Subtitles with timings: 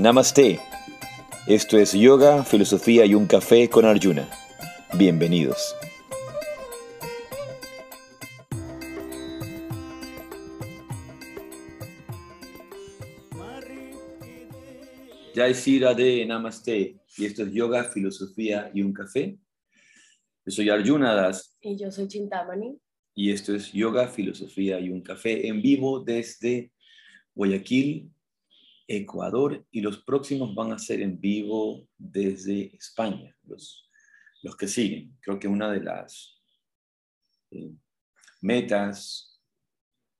[0.00, 0.58] Namaste.
[1.46, 4.26] Esto es Yoga, Filosofía y un Café con Arjuna.
[4.96, 5.76] Bienvenidos.
[15.34, 16.96] Jai Sira de Namaste.
[17.18, 19.38] Y esto es Yoga, Filosofía y un Café.
[20.46, 21.58] Yo soy Arjuna Das.
[21.60, 22.78] Y yo soy Chintamani.
[23.14, 26.72] Y esto es Yoga, Filosofía y un Café en vivo desde
[27.34, 28.10] Guayaquil,
[28.92, 33.88] Ecuador y los próximos van a ser en vivo desde España, los,
[34.42, 35.16] los que siguen.
[35.20, 36.42] Creo que una de las
[37.52, 37.70] eh,
[38.40, 39.40] metas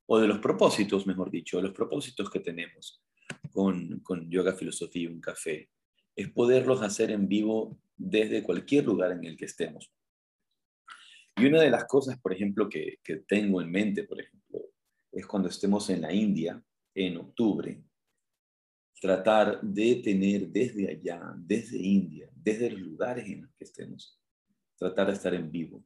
[0.06, 3.02] o de los propósitos, mejor dicho, los propósitos que tenemos
[3.50, 5.68] con, con Yoga, Filosofía y un Café
[6.14, 9.92] es poderlos hacer en vivo desde cualquier lugar en el que estemos.
[11.36, 14.60] Y una de las cosas, por ejemplo, que, que tengo en mente, por ejemplo,
[15.10, 16.62] es cuando estemos en la India
[16.94, 17.82] en octubre,
[19.00, 24.20] tratar de tener desde allá, desde India, desde los lugares en los que estemos,
[24.76, 25.82] tratar de estar en vivo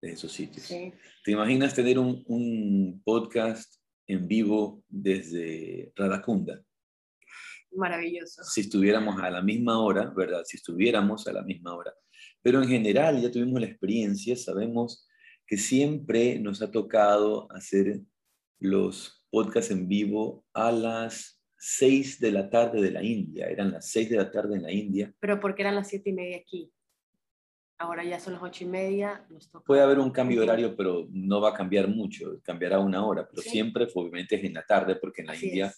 [0.00, 0.66] de esos sitios.
[0.66, 6.64] ¿Te imaginas tener un, un, podcast en vivo desde Radacunda?
[7.70, 8.42] Maravilloso.
[8.44, 10.42] Si estuviéramos a la misma hora, ¿verdad?
[10.44, 11.92] Si estuviéramos a la misma hora.
[12.42, 15.06] Pero en general ya tuvimos la experiencia, sabemos
[15.46, 18.00] que siempre nos ha tocado hacer
[18.58, 23.46] los podcasts en vivo a las 6 de la tarde de la India.
[23.46, 25.14] Eran las 6 de la tarde en la India.
[25.20, 26.72] Pero porque eran las 7 y media aquí.
[27.78, 29.24] Ahora ya son las 8 y media.
[29.64, 32.40] Puede haber un cambio de horario, pero no va a cambiar mucho.
[32.42, 35.72] Cambiará una hora, pero siempre, obviamente, es en la tarde, porque en la India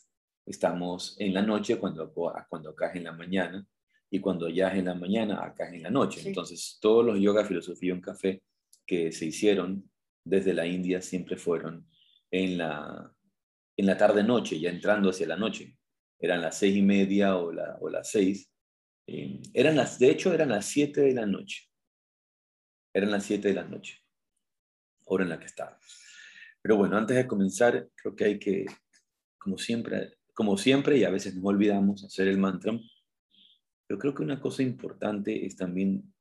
[0.46, 2.10] estamos en la noche cuando,
[2.48, 3.66] cuando acá es en la mañana.
[4.08, 6.22] Y cuando ya es en la mañana, acá es en la noche.
[6.26, 8.42] Entonces, todos los yoga, filosofía en café
[8.86, 9.90] que se hicieron
[10.24, 11.86] desde la India siempre fueron
[12.30, 13.14] en la,
[13.76, 15.76] en la tarde-noche, ya entrando hacia la noche.
[16.18, 18.50] Eran las seis y media o, la, o las seis.
[19.06, 21.68] Eh, eran las, de hecho, eran las siete de la noche.
[22.92, 24.02] Eran las siete de la noche,
[25.06, 25.84] hora en la que estábamos.
[26.62, 28.66] Pero bueno, antes de comenzar, creo que hay que,
[29.38, 32.72] como siempre, como siempre, y a veces nos olvidamos hacer el mantra,
[33.86, 36.14] pero creo que una cosa importante es también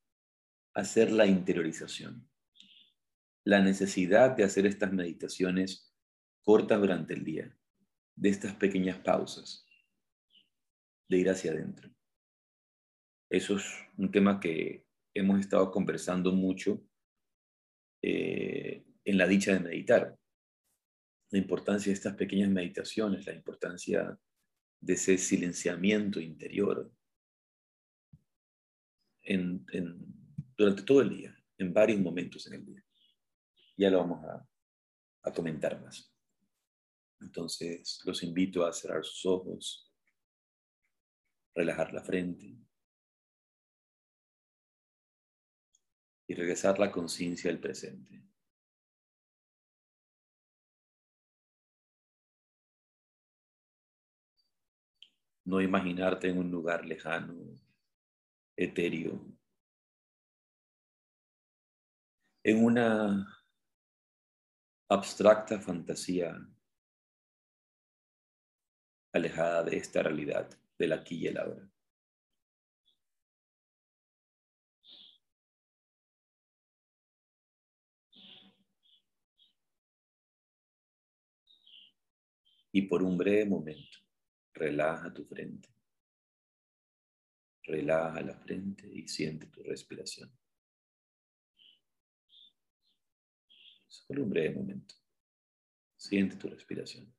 [0.73, 2.27] hacer la interiorización.
[3.45, 5.93] La necesidad de hacer estas meditaciones
[6.41, 7.55] corta durante el día,
[8.15, 9.65] de estas pequeñas pausas,
[11.07, 11.89] de ir hacia adentro.
[13.29, 13.65] Eso es
[13.97, 16.83] un tema que hemos estado conversando mucho
[18.01, 20.17] eh, en la dicha de meditar.
[21.31, 24.17] La importancia de estas pequeñas meditaciones, la importancia
[24.79, 26.91] de ese silenciamiento interior
[30.57, 32.83] durante todo el día, en varios momentos en el día.
[33.77, 34.23] Ya lo vamos
[35.23, 36.13] a comentar más.
[37.23, 39.92] Entonces los invito a cerrar sus ojos,
[41.55, 42.57] relajar la frente
[46.27, 48.23] y regresar la conciencia al presente.
[55.45, 57.35] No imaginarte en un lugar lejano,
[58.55, 59.19] etéreo,
[62.43, 63.43] en una
[64.89, 66.37] abstracta fantasía
[69.11, 71.69] alejada de esta realidad del aquí y el ahora.
[82.75, 83.99] Y por un breve momento,
[84.53, 85.69] relaja tu frente.
[87.65, 90.35] Relaja la frente y siente tu respiración.
[93.87, 94.95] Solo un breve momento.
[95.95, 97.13] Siente tu respiración.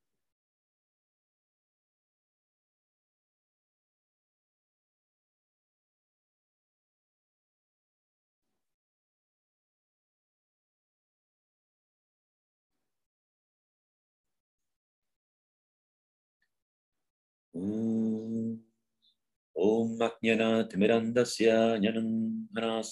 [19.68, 21.46] ॐ अज्ञनातिमिरन्दस्य
[21.82, 22.08] ज्ञनं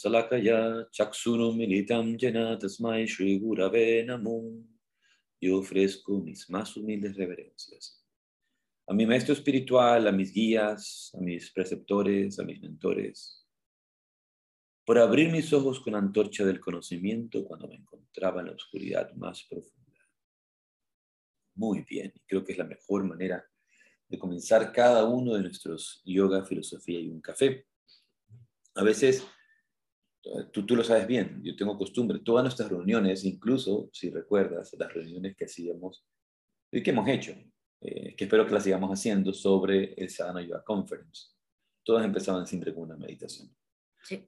[0.01, 0.59] salakaya
[0.93, 4.65] चक्षुरु militam jena tasmai shri gurave namo.
[5.41, 7.99] Yo ofrezco mis más humildes reverencias
[8.89, 13.47] a mi maestro espiritual, a mis guías, a mis preceptores, a mis mentores,
[14.87, 19.45] por abrir mis ojos con antorcha del conocimiento cuando me encontraba en la oscuridad más
[19.45, 20.01] profunda.
[21.55, 23.45] Muy bien, creo que es la mejor manera
[24.14, 27.66] de comenzar cada uno de nuestros yoga, filosofía y un café.
[28.76, 29.26] A veces,
[30.52, 34.94] tú, tú lo sabes bien, yo tengo costumbre, todas nuestras reuniones, incluso si recuerdas las
[34.94, 36.06] reuniones que hacíamos
[36.72, 37.34] y que hemos hecho
[37.82, 41.32] eh, que espero que la sigamos haciendo, sobre el Sadhana Yoga Conference.
[41.84, 43.50] Todas empezaban siempre con una meditación.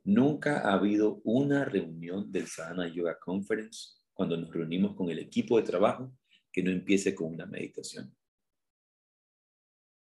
[0.03, 5.57] Nunca ha habido una reunión del Sadhana Yoga Conference cuando nos reunimos con el equipo
[5.57, 6.11] de trabajo
[6.51, 8.15] que no empiece con una meditación.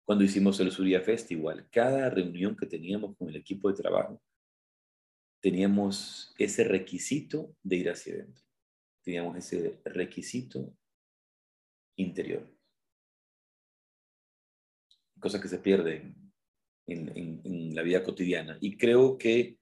[0.05, 4.21] Cuando hicimos el Surya Festival, cada reunión que teníamos con el equipo de trabajo,
[5.41, 8.43] teníamos ese requisito de ir hacia adentro.
[9.03, 10.75] Teníamos ese requisito
[11.97, 12.49] interior.
[15.19, 16.13] Cosa que se pierde
[16.87, 18.57] en, la vida cotidiana.
[18.61, 19.57] Y creo que,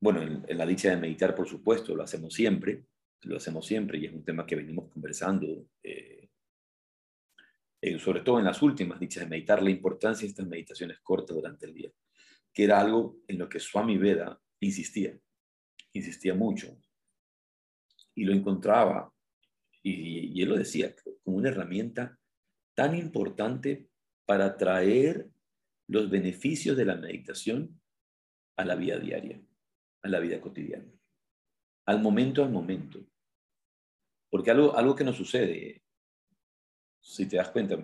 [0.00, 2.86] bueno, en, la dicha de meditar, por supuesto, lo hacemos siempre,
[3.22, 6.21] lo hacemos siempre y es un tema que venimos conversando, eh,
[7.82, 11.36] eh, sobre todo en las últimas dichas de meditar, la importancia de estas meditaciones cortas
[11.36, 11.90] durante el día,
[12.54, 15.18] que era algo en lo que Swami Veda insistía,
[15.92, 16.78] insistía mucho
[18.14, 19.12] y lo encontraba,
[19.82, 20.94] y, y él lo decía,
[21.24, 22.16] como una herramienta
[22.74, 23.88] tan importante
[24.26, 25.28] para traer
[25.88, 27.80] los beneficios de la meditación
[28.56, 29.42] a la vida diaria,
[30.02, 30.92] a la vida cotidiana,
[31.86, 33.04] al momento al momento.
[34.30, 35.81] Porque algo, algo que nos sucede,
[37.02, 37.76] si te das cuenta,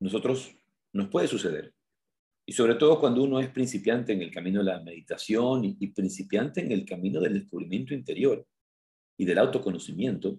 [0.00, 0.56] nosotros
[0.92, 1.72] nos puede suceder.
[2.44, 5.88] Y sobre todo cuando uno es principiante en el camino de la meditación y, y
[5.88, 8.46] principiante en el camino del descubrimiento interior
[9.16, 10.38] y del autoconocimiento,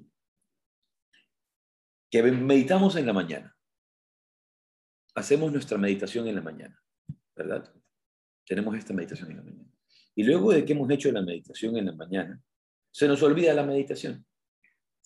[2.10, 3.56] que meditamos en la mañana.
[5.16, 6.82] Hacemos nuestra meditación en la mañana,
[7.36, 7.74] ¿verdad?
[8.46, 9.72] Tenemos esta meditación en la mañana.
[10.16, 12.42] Y luego de que hemos hecho la meditación en la mañana,
[12.92, 14.26] se nos olvida la meditación.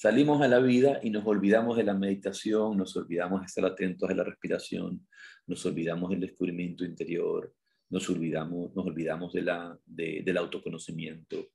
[0.01, 4.09] Salimos a la vida y nos olvidamos de la meditación, nos olvidamos de estar atentos
[4.09, 5.07] a la respiración,
[5.45, 7.53] nos olvidamos del descubrimiento interior,
[7.88, 11.50] nos olvidamos, nos olvidamos del autoconocimiento.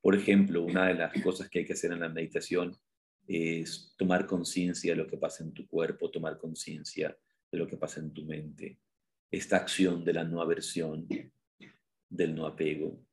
[0.00, 2.74] Por ejemplo, una de las cosas que hay que hacer en la meditación
[3.26, 7.14] es tomar conciencia de lo que pasa en tu cuerpo, tomar conciencia
[7.50, 8.78] de lo que pasa en tu mente.
[9.30, 11.06] Esta acción de la no aversión,
[12.08, 13.04] del no apego,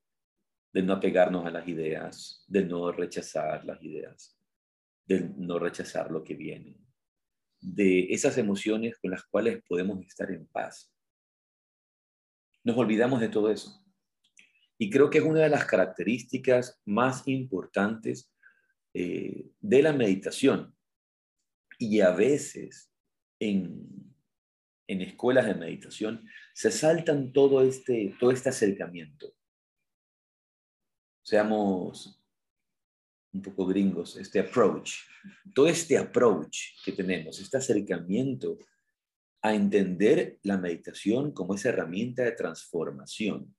[0.72, 4.39] del no apegarnos a las ideas, del no rechazar las ideas
[5.10, 6.78] de no rechazar lo que viene,
[7.60, 10.94] de esas emociones con las cuales podemos estar en paz.
[12.64, 13.84] Nos olvidamos de todo eso.
[14.78, 18.32] Y creo que es una de las características más importantes
[18.94, 20.76] eh, de la meditación.
[21.80, 22.92] Y a veces
[23.40, 24.14] en,
[24.88, 26.24] en escuelas de meditación
[26.54, 29.34] se saltan todo este, todo este acercamiento.
[31.24, 32.19] Seamos
[33.32, 34.94] un poco gringos, este approach,
[35.54, 38.58] todo este approach que tenemos, este acercamiento
[39.42, 43.56] a entender la meditación como esa herramienta de transformación,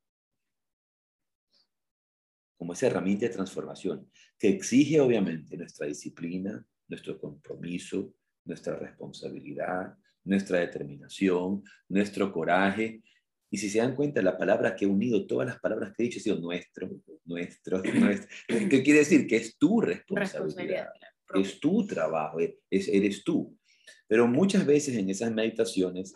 [2.58, 8.14] como esa herramienta de transformación que exige obviamente nuestra disciplina, nuestro compromiso,
[8.44, 13.02] nuestra responsabilidad, nuestra determinación, nuestro coraje,
[13.50, 16.06] y si se dan cuenta, la palabra que he unido, todas las palabras que he
[16.06, 16.88] dicho, ha sido nuestro,
[17.24, 18.28] nuestro, nuestro.
[18.46, 19.26] ¿Qué quiere decir?
[19.26, 20.88] Que es tu responsabilidad,
[21.34, 23.58] es tu trabajo, es, eres tú.
[24.06, 26.14] Pero muchas veces en esas meditaciones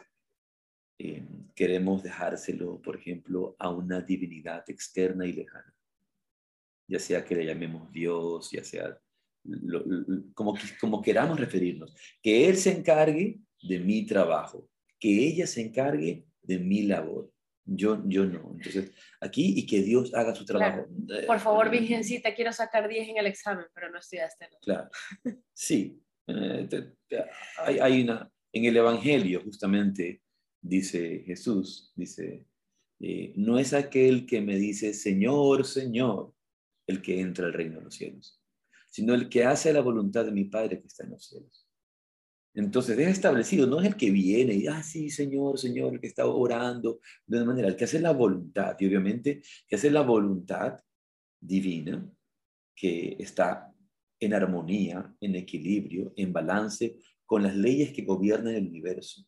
[0.98, 1.26] eh,
[1.56, 5.74] queremos dejárselo, por ejemplo, a una divinidad externa y lejana.
[6.86, 8.96] Ya sea que le llamemos Dios, ya sea
[10.34, 11.96] como, como queramos referirnos.
[12.22, 14.70] Que Él se encargue de mi trabajo,
[15.00, 17.33] que ella se encargue de mi labor.
[17.66, 18.52] Yo, yo no.
[18.54, 20.86] Entonces, aquí y que Dios haga su trabajo.
[21.08, 24.48] Eh, Por favor, eh, Virgencita, quiero sacar 10 en el examen, pero no estudiaste.
[24.62, 24.90] Claro.
[25.52, 26.00] Sí.
[26.26, 26.68] Eh,
[27.58, 30.22] hay, hay, una, en el Evangelio, justamente,
[30.60, 32.46] dice Jesús, dice,
[33.36, 36.34] no es aquel que me dice, Señor, Señor,
[36.86, 38.42] el que entra al reino de los cielos,
[38.90, 41.63] sino el que hace la voluntad de mi Padre que está en los cielos.
[42.54, 46.06] Entonces es establecido, no es el que viene y, ah, sí, Señor, Señor, el que
[46.06, 50.02] está orando, de una manera, el que hace la voluntad, y obviamente que hace la
[50.02, 50.78] voluntad
[51.40, 52.08] divina,
[52.76, 53.74] que está
[54.20, 59.26] en armonía, en equilibrio, en balance con las leyes que gobiernan el universo,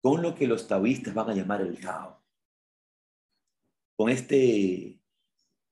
[0.00, 2.24] con lo que los taoístas van a llamar el Tao,
[3.96, 5.00] con este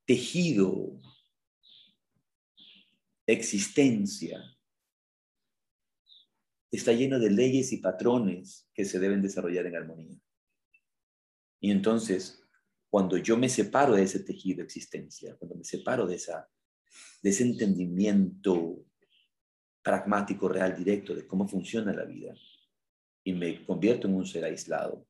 [0.04, 1.00] tejido,
[3.26, 4.42] existencia,
[6.70, 10.18] está lleno de leyes y patrones que se deben desarrollar en armonía.
[11.60, 12.42] Y entonces,
[12.90, 16.48] cuando yo me separo de ese tejido de existencia, cuando me separo de, esa,
[17.22, 18.84] de ese entendimiento
[19.82, 22.34] pragmático, real, directo de cómo funciona la vida,
[23.25, 25.06] y me convierto en un ser aislado,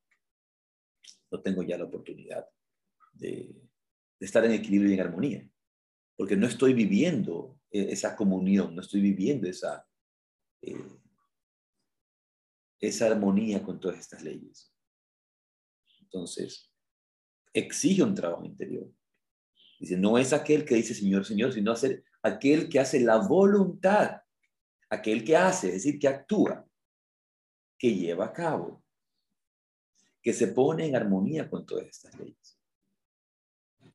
[1.31, 2.47] no tengo ya la oportunidad
[3.13, 3.55] de,
[4.19, 5.49] estar en equilibrio y en armonía,
[6.17, 9.87] porque no estoy viviendo esa comunión, no estoy viviendo esa,
[10.63, 10.75] eh,
[12.81, 14.73] esa armonía con todas estas leyes.
[16.01, 16.73] Entonces,
[17.53, 18.91] exige un trabajo interior.
[19.79, 24.23] Dice, no es aquel que dice Señor, Señor, sino hacer aquel que hace la voluntad,
[24.91, 26.67] aquel que hace, es decir, que actúa,
[27.79, 28.83] que lleva a cabo,
[30.23, 32.59] que se pone en armonía con todas estas leyes.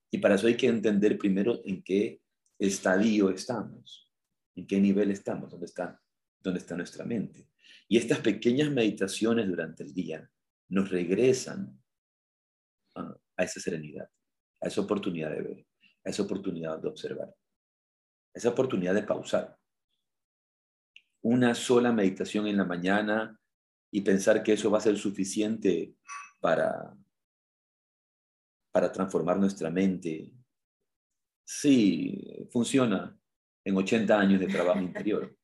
[0.10, 2.22] Y para eso hay que entender primero en qué
[2.60, 4.12] estadio estamos,
[4.56, 6.00] en qué nivel estamos, dónde está,
[6.40, 7.48] dónde está nuestra mente.
[7.94, 10.28] Y estas pequeñas meditaciones durante el día
[10.70, 11.80] nos regresan
[12.96, 14.10] a, esa serenidad,
[14.60, 15.68] a esa oportunidad de ver,
[16.04, 17.36] a esa oportunidad de observar, a
[18.34, 19.60] esa oportunidad de pausar.
[21.22, 23.40] Una sola meditación en la mañana
[23.92, 25.94] y pensar que eso va a ser suficiente
[26.42, 26.98] para,
[28.72, 30.34] para transformar nuestra mente.
[31.46, 33.16] Sí, funciona
[33.64, 35.38] en 80 años de trabajo interior.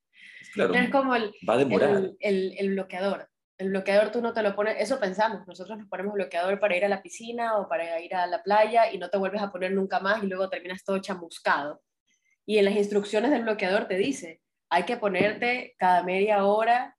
[0.54, 2.12] Claro, es como el, va a demorar.
[2.20, 3.30] El, el, bloqueador.
[3.58, 6.86] El bloqueador tú no te lo pones, eso pensamos, nosotros nos ponemos bloqueador para ir
[6.86, 9.74] a la piscina o para ir a la playa y no te vuelves a poner
[9.74, 11.82] nunca más y luego terminas todo chamuscado.
[12.46, 16.96] Y en las instrucciones del bloqueador te dice, hay que ponerte cada media hora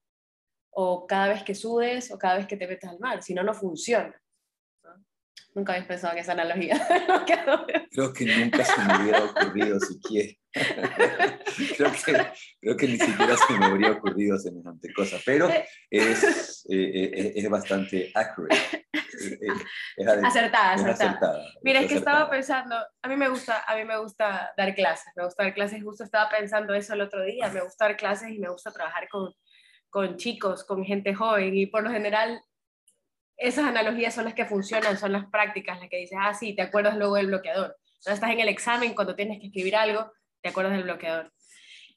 [0.71, 3.43] o cada vez que sudes o cada vez que te metes al mar, si no,
[3.43, 4.15] no funciona.
[5.55, 6.75] Nunca habías pensado en esa analogía.
[7.91, 10.33] creo que nunca se me hubiera ocurrido siquiera.
[11.77, 12.27] creo, que,
[12.61, 15.49] creo que ni siquiera se me habría ocurrido semejante cosa, pero
[15.91, 18.87] es, eh, eh, es bastante accurate.
[20.25, 21.45] acertada, acertada.
[21.63, 25.13] Mira, es que estaba pensando, a mí me gusta, a mí me gusta dar clases,
[25.17, 28.31] me gusta dar clases, justo estaba pensando eso el otro día, me gusta dar clases
[28.31, 29.33] y me gusta trabajar con,
[29.89, 32.41] con chicos, con gente joven y por lo general
[33.41, 36.63] esas analogías son las que funcionan, son las prácticas, las que dices, ah, sí, te
[36.63, 37.77] acuerdas luego del bloqueador.
[38.05, 41.33] Cuando estás en el examen, cuando tienes que escribir algo, te acuerdas del bloqueador.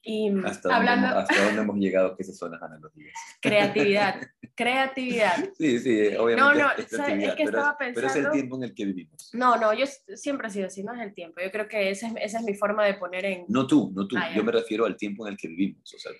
[0.02, 1.08] Y ¿Hasta, hablando...
[1.08, 3.14] dónde, ¿Hasta dónde hemos llegado que esas son las analogías?
[3.40, 4.20] Creatividad,
[4.54, 5.34] creatividad.
[5.56, 6.40] Sí, sí, obviamente.
[6.40, 7.94] No, no, es, que estaba pensando...
[7.94, 9.30] pero es el tiempo en el que vivimos.
[9.32, 11.40] No, no, yo siempre he sido así, no es el tiempo.
[11.42, 13.44] Yo creo que esa es, esa es mi forma de poner en...
[13.48, 14.16] No tú, no tú.
[14.18, 16.12] Ah, yo me refiero al tiempo en el que vivimos, o sea,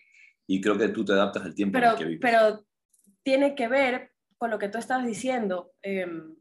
[0.46, 2.22] y creo que tú te adaptas al tiempo en el que vivimos.
[2.22, 2.66] Pero
[3.22, 4.13] tiene que ver
[4.48, 5.72] lo que tú estabas diciendo.
[5.82, 6.36] Em,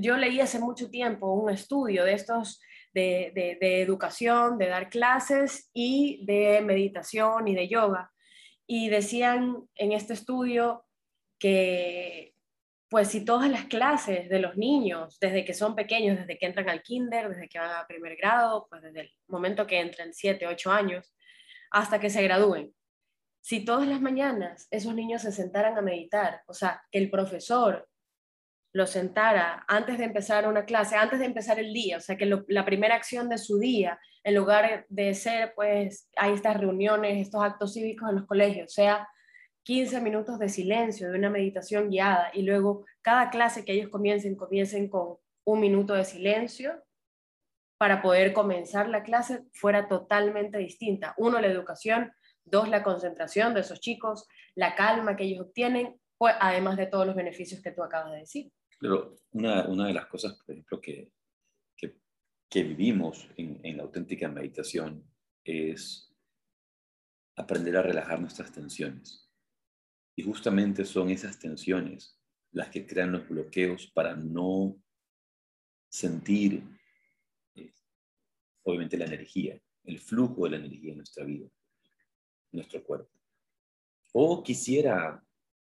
[0.00, 2.60] yo leí hace mucho tiempo un estudio de estos
[2.94, 8.12] de, de, educación, de dar clases y de meditación y de yoga.
[8.66, 10.86] Y decían en este estudio
[11.38, 12.34] que,
[12.88, 16.70] pues si todas las clases de los niños, desde que son pequeños, desde que entran
[16.70, 20.46] al kinder, desde que van a primer grado, pues desde el momento que entran 7,
[20.46, 21.12] 8 años,
[21.72, 22.72] hasta que se gradúen,
[23.44, 27.86] si todas las mañanas esos niños se sentaran a meditar, o sea, que el profesor
[28.72, 32.24] los sentara antes de empezar una clase, antes de empezar el día, o sea, que
[32.24, 37.44] la primera acción de su día, en lugar de ser, pues, hay estas reuniones, estos
[37.44, 39.06] actos cívicos en los colegios, sea
[39.64, 44.36] 15 minutos de silencio, de una meditación guiada, y luego cada clase que ellos comiencen,
[44.36, 46.82] comiencen con un minuto de silencio
[47.76, 51.12] para poder comenzar la clase fuera totalmente distinta.
[51.18, 52.10] Uno, la educación,
[52.44, 57.06] Dos, la concentración de esos chicos, la calma que ellos obtienen, pues, además de todos
[57.06, 58.52] los beneficios que tú acabas de decir.
[58.78, 61.10] Pero una, una de las cosas, por ejemplo, que,
[61.76, 65.04] que, vivimos en, en, la auténtica meditación
[65.42, 66.14] es
[67.34, 69.28] aprender a relajar nuestras tensiones.
[70.14, 72.20] Y justamente son esas tensiones
[72.52, 74.76] las que crean los bloqueos para no
[75.90, 76.62] sentir,
[77.56, 77.72] eh,
[78.62, 81.48] obviamente, la energía, el flujo de la energía en nuestra vida
[82.54, 83.10] nuestro cuerpo.
[84.12, 85.22] O quisiera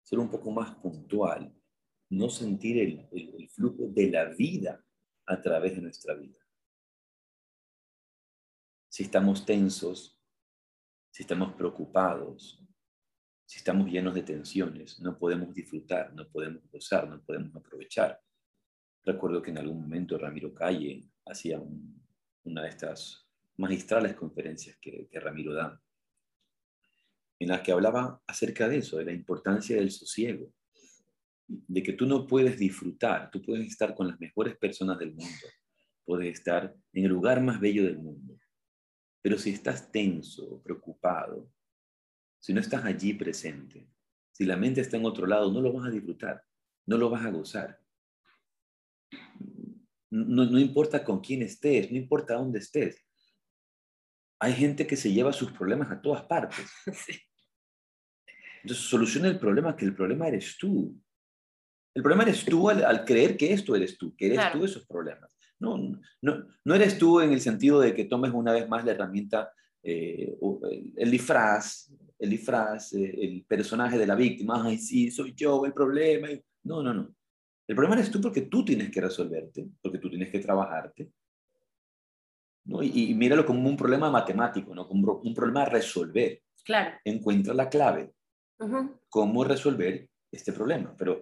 [0.04, 1.54] ser un poco más puntual,
[2.10, 4.84] no sentir el, flujo de la vida
[5.26, 6.38] a través de nuestra vida.
[8.90, 10.20] Si estamos tensos,
[11.10, 12.62] si estamos preocupados,
[13.46, 18.22] si estamos llenos de tensiones, no podemos disfrutar, no podemos gozar, no podemos aprovechar.
[19.04, 21.62] Recuerdo que en algún momento Ramiro Calle hacía
[22.44, 25.82] una de estas magistrales conferencias que Ramiro da
[27.44, 30.52] en las que hablaba acerca de eso, de la importancia del sosiego,
[31.48, 35.48] de que tú no puedes disfrutar, tú puedes estar con las mejores personas del mundo,
[36.06, 38.40] puedes estar en el lugar más bello del mundo,
[39.22, 41.50] pero si estás tenso, preocupado,
[42.40, 43.88] si no estás allí presente,
[44.32, 46.44] si la mente está en otro lado, no lo vas a disfrutar,
[46.86, 47.80] no lo vas a gozar.
[50.10, 53.06] No, no importa con quién estés, no importa dónde estés,
[54.40, 56.70] hay gente que se lleva sus problemas a todas partes.
[58.64, 60.96] Entonces soluciona el problema, que el problema eres tú.
[61.94, 65.38] El problema eres tú al, creer que esto eres tú, que eres tú esos problemas.
[65.60, 65.78] No,
[66.22, 69.52] no, no eres tú en el sentido de que tomes una vez más la herramienta
[69.84, 70.38] eh,
[70.96, 75.74] el, disfraz, el disfraz, eh, el personaje de la víctima, ay, sí, soy yo el
[75.74, 76.30] problema.
[76.64, 77.14] No, no, no.
[77.68, 81.12] El problema eres tú porque tú tienes que resolverte, porque tú tienes que trabajarte.
[82.66, 82.82] ¿no?
[82.82, 84.88] Y, míralo como un problema matemático, ¿no?
[84.88, 86.42] como un problema a resolver.
[86.64, 86.98] Claro.
[87.04, 88.14] Encuentra la clave.
[89.10, 90.96] Cómo resolver este problema.
[90.98, 91.22] Pero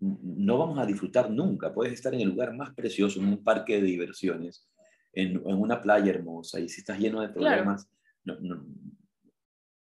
[0.00, 1.72] no vamos a disfrutar nunca.
[1.72, 4.68] Puedes estar en el lugar más precioso, en un parque de diversiones,
[5.12, 7.88] en, una playa hermosa, y si estás lleno de problemas,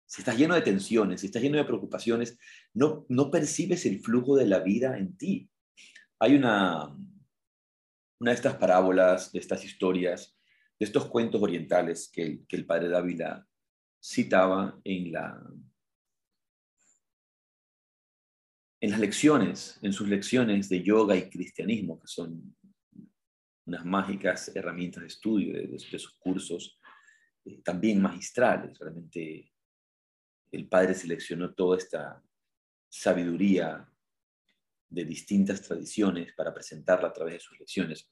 [0.07, 2.39] si estás lleno de tensiones, si estás lleno de preocupaciones,
[2.73, 5.51] no, no percibes el flujo de la vida en ti.
[6.21, 6.87] Hay una,
[8.21, 10.37] una de estas parábolas, de estas historias,
[10.79, 13.47] de estos cuentos orientales que, que el padre Dávila
[14.01, 15.43] citaba en, la,
[18.81, 22.55] en las lecciones, en sus lecciones de yoga y cristianismo, que son
[23.67, 26.79] unas mágicas herramientas de estudio de, sus cursos,
[27.45, 28.79] eh, también magistrales.
[28.79, 29.53] Realmente
[30.53, 32.23] el padre seleccionó toda esta
[32.89, 33.87] sabiduría
[34.89, 38.11] de distintas tradiciones para presentarla a través de sus lecciones.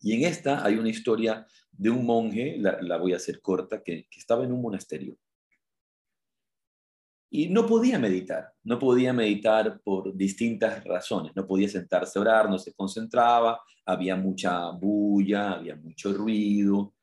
[0.00, 4.06] Y en esta hay una historia de un monje, la, voy a hacer corta, que
[4.10, 5.18] estaba en un monasterio.
[7.30, 12.48] Y no podía meditar, no podía meditar por distintas razones, no podía sentarse a orar,
[12.48, 16.94] no se concentraba, había mucha bulla, había mucho ruido,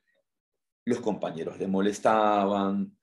[0.86, 2.98] los compañeros le molestaban,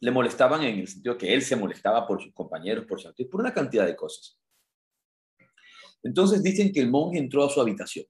[0.00, 3.40] le molestaban en el sentido que él se molestaba por sus compañeros, por, su, por
[3.40, 4.38] una cantidad de cosas.
[6.02, 8.06] Entonces dicen que el monje entró a su habitación.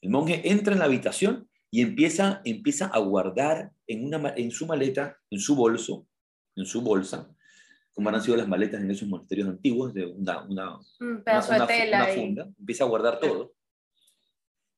[0.00, 4.66] El monje entra en la habitación y empieza, empieza a guardar en, una, en su
[4.66, 6.06] maleta, en su bolso,
[6.54, 7.34] en su bolsa,
[7.94, 10.80] como han sido las maletas en esos monasterios antiguos, de una, una,
[11.24, 13.54] pedazo de tela funda, empieza a guardar todo.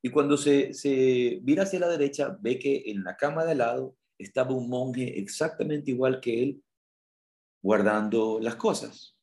[0.02, 3.58] Y cuando se, se vira hacia la derecha, ve que en la cama de al
[3.58, 6.62] lado estaba un monje exactamente igual que él,
[7.62, 9.16] guardando las cosas.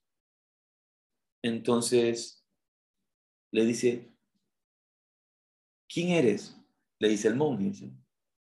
[1.44, 2.44] Entonces
[3.52, 4.12] le dice,
[5.88, 6.58] ¿quién eres?
[7.00, 7.92] Le dice el monje,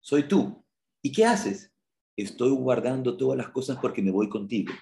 [0.00, 0.62] soy tú.
[1.02, 1.72] ¿Y qué haces?
[2.14, 4.72] Estoy guardando todas las cosas porque me voy contigo.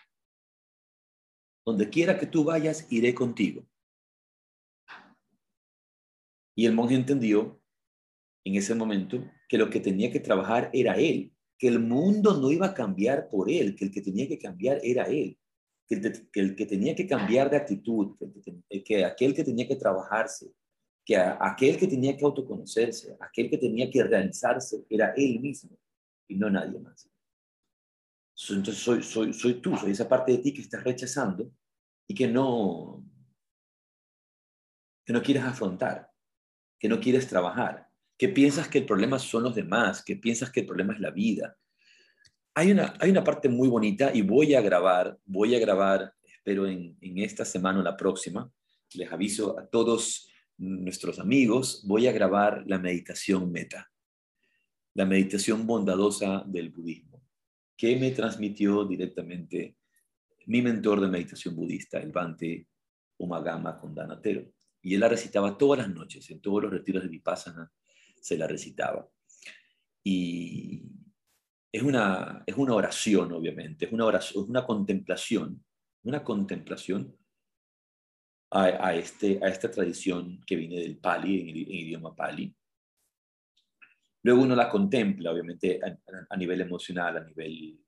[1.65, 3.67] Donde quiera que tú vayas, iré contigo.
[6.55, 7.61] Y el monje entendió
[8.45, 12.51] en ese momento que lo que tenía que trabajar era él, que el mundo no
[12.51, 15.39] iba a cambiar por él, que el que tenía que cambiar era él,
[15.87, 15.95] que
[16.35, 18.17] el, que, tenía que cambiar de actitud,
[18.85, 20.53] que, aquel que tenía que trabajarse,
[21.05, 25.79] que aquel que tenía que autoconocerse, aquel que tenía que realizarse era él mismo
[26.29, 27.08] y no nadie más.
[28.51, 31.51] Entonces soy, tú, soy esa parte de ti que estás rechazando
[32.07, 33.05] y que no,
[35.05, 36.11] que no quieres afrontar,
[36.79, 40.61] que no quieres trabajar que piensas que el problema son los demás, que piensas que
[40.61, 41.57] el problema es la vida.
[42.55, 46.67] Hay una, hay una parte muy bonita y voy a grabar, voy a grabar, espero
[46.67, 48.53] en esta semana o la próxima,
[48.95, 53.89] les aviso a todos nuestros amigos, voy a grabar la meditación meta,
[54.95, 57.18] la meditación bondadosa del budismo,
[57.79, 59.77] que me transmitió directamente
[60.47, 62.67] mi mentor de meditación budista, el Bante
[63.19, 64.53] Umagama Kondanatero.
[64.83, 67.71] Y él la recitaba todas las noches, en todos los retiros de Vipassana,
[68.21, 69.09] se la recitaba.
[70.03, 70.83] Y
[71.71, 75.65] es una, es una oración, obviamente, es una, oración, es una contemplación,
[76.03, 77.17] una contemplación
[78.51, 82.53] a, este, a esta tradición que viene del Pali, en, idioma Pali.
[84.23, 85.81] Luego uno la contempla, obviamente,
[86.29, 87.79] a, nivel emocional, a nivel,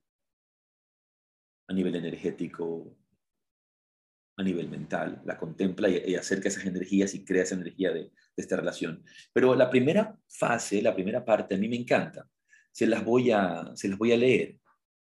[1.68, 2.96] a nivel energético,
[4.36, 8.56] a nivel mental, la contempla y, acerca esas energías y crea esa energía de, esta
[8.56, 9.04] relación.
[9.32, 12.28] Pero la primera fase, la primera parte, a mí me encanta.
[12.72, 14.58] Se las voy a, se las voy a leer,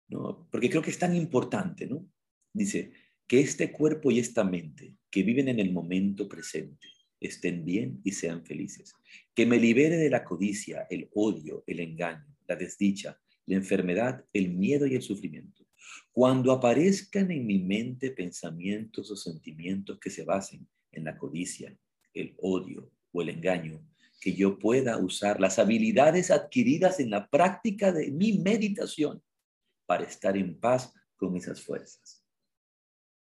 [0.09, 0.49] ¿no?
[0.51, 1.87] porque creo que es tan importante.
[1.87, 2.05] ¿no?
[2.53, 2.93] Dice,
[3.29, 6.89] que este cuerpo y esta mente que viven en el momento presente
[7.21, 8.95] estén bien y sean felices.
[9.35, 14.51] Que me libere de la codicia, el odio, el engaño, la desdicha, la enfermedad, el
[14.51, 15.67] miedo y el sufrimiento.
[16.13, 21.77] Cuando aparezcan en mi mente pensamientos o sentimientos que se basen en la codicia,
[22.13, 23.83] el odio, o el engaño,
[24.21, 29.23] que yo pueda usar las habilidades adquiridas en la práctica de mi meditación
[29.87, 32.25] para estar en paz con esas fuerzas.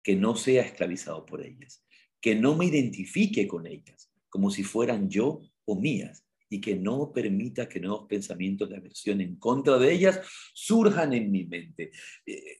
[0.03, 1.85] Que no sea esclavizado por ellas,
[2.27, 7.13] que no me identifique con ellas como si fueran yo o mías y que no
[7.13, 10.19] permita que nuevos pensamientos de aversión en contra de ellas
[10.53, 11.89] surjan en mi mente.
[12.25, 12.59] Eh,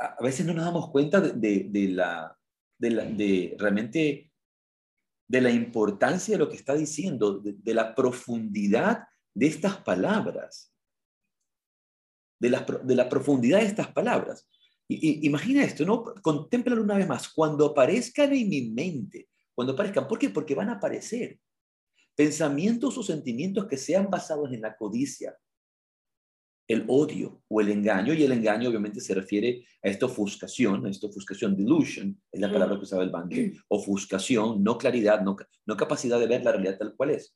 [0.00, 2.36] a veces no nos damos cuenta de, la,
[2.76, 4.32] de, la, de realmente
[5.28, 10.74] de la importancia de lo que está diciendo, de, la profundidad de estas palabras.
[12.40, 12.50] de
[12.82, 14.48] de la profundidad de estas palabras.
[14.88, 16.02] Y, imagina esto, ¿no?
[16.22, 17.28] Contémplalo una vez más.
[17.28, 20.30] Cuando aparezcan en mi mente, cuando aparezcan, ¿por qué?
[20.30, 21.38] Porque van a aparecer
[22.16, 25.36] pensamientos o sentimientos que sean basados en la codicia,
[26.66, 30.90] el odio o el engaño, y el engaño obviamente se refiere a esta ofuscación, a
[30.90, 33.36] esta ofuscación, delusion, es la palabra que usaba el banco,
[33.68, 37.34] ofuscación, no claridad, no, no capacidad de ver la realidad tal cual es.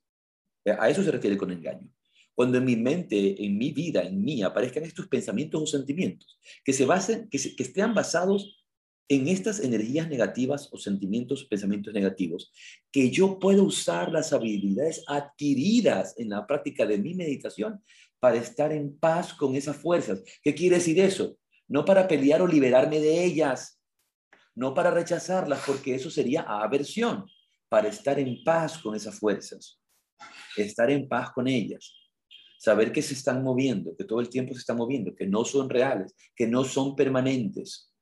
[0.67, 1.89] A eso se refiere con engaño.
[2.35, 6.73] Cuando en mi mente, en mi vida, en mí, aparezcan estos pensamientos o sentimientos que
[6.73, 8.63] se basen, que, que estén basados
[9.09, 12.53] en estas energías negativas o sentimientos, pensamientos negativos,
[12.91, 17.83] que yo puedo usar las habilidades adquiridas en la práctica de mi meditación
[18.19, 20.23] para estar en paz con esas fuerzas.
[20.43, 21.37] ¿Qué quiere decir eso?
[21.69, 23.81] No para pelear o liberarme de ellas,
[24.55, 27.27] no para rechazarlas, porque eso sería aversión,
[27.69, 29.81] para estar en paz con esas fuerzas,
[30.57, 31.95] estar en paz con ellas,
[32.63, 35.69] saber que se están moviendo, que todo el tiempo se están moviendo, que no son
[35.69, 37.93] reales, que no son permanentes.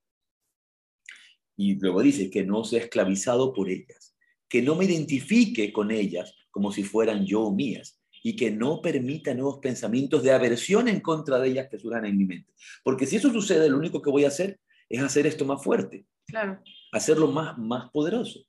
[1.57, 4.15] Y luego dice que no sea esclavizado por ellas,
[4.51, 9.33] que no me identifique con ellas como si fueran yo mías, y que no permita
[9.33, 12.53] nuevos pensamientos de aversión en contra de ellas que surjan en mi mente.
[12.85, 16.05] Porque si eso sucede, lo único que voy a hacer es hacer esto más fuerte.
[16.27, 16.63] Claro.
[16.93, 18.41] Hacerlo más, más poderoso.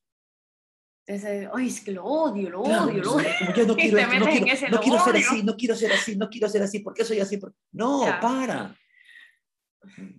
[1.06, 3.30] Ese, ay, es que lo odio, lo odio, lo odio.
[3.40, 6.30] Como yo no quiero, no quiero, no quiero ser así, no quiero ser así, no
[6.30, 7.40] quiero ser así, ¿por qué soy así?
[7.72, 8.76] No, para.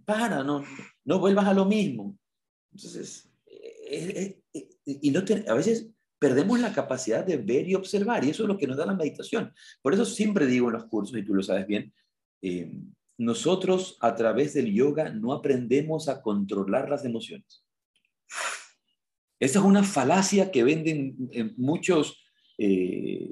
[0.04, 0.64] Para, no,
[1.04, 2.18] no vuelvas a lo mismo.
[2.72, 5.88] Entonces, eh, eh, eh, y no te, a veces
[6.22, 8.94] perdemos la capacidad de ver y observar, y eso es lo que nos da la
[8.94, 9.52] meditación.
[9.82, 11.92] Por eso siempre digo en los cursos, y tú lo sabes bien,
[12.42, 12.72] eh,
[13.18, 17.61] nosotros a través del yoga no aprendemos a controlar las emociones.
[19.42, 21.16] Esa es una falacia que venden
[21.56, 22.24] muchos
[22.56, 23.28] eh,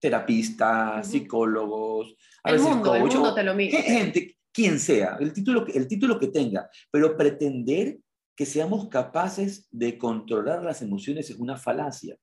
[0.00, 3.78] terapistas, psicólogos, a el mundo, el mundo te lo mira.
[3.82, 7.98] Gente, quien sea, el título, el título que tenga, pero pretender
[8.34, 12.16] que seamos capaces de controlar las emociones es una falacia.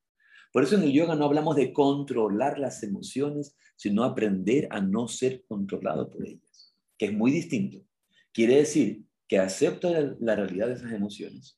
[0.52, 5.08] Por eso en el yoga no hablamos de controlar las emociones, sino aprender a no
[5.08, 7.86] ser controlado por ellas, que es muy distinto.
[8.34, 11.57] Quiere decir que acepto la realidad de esas emociones,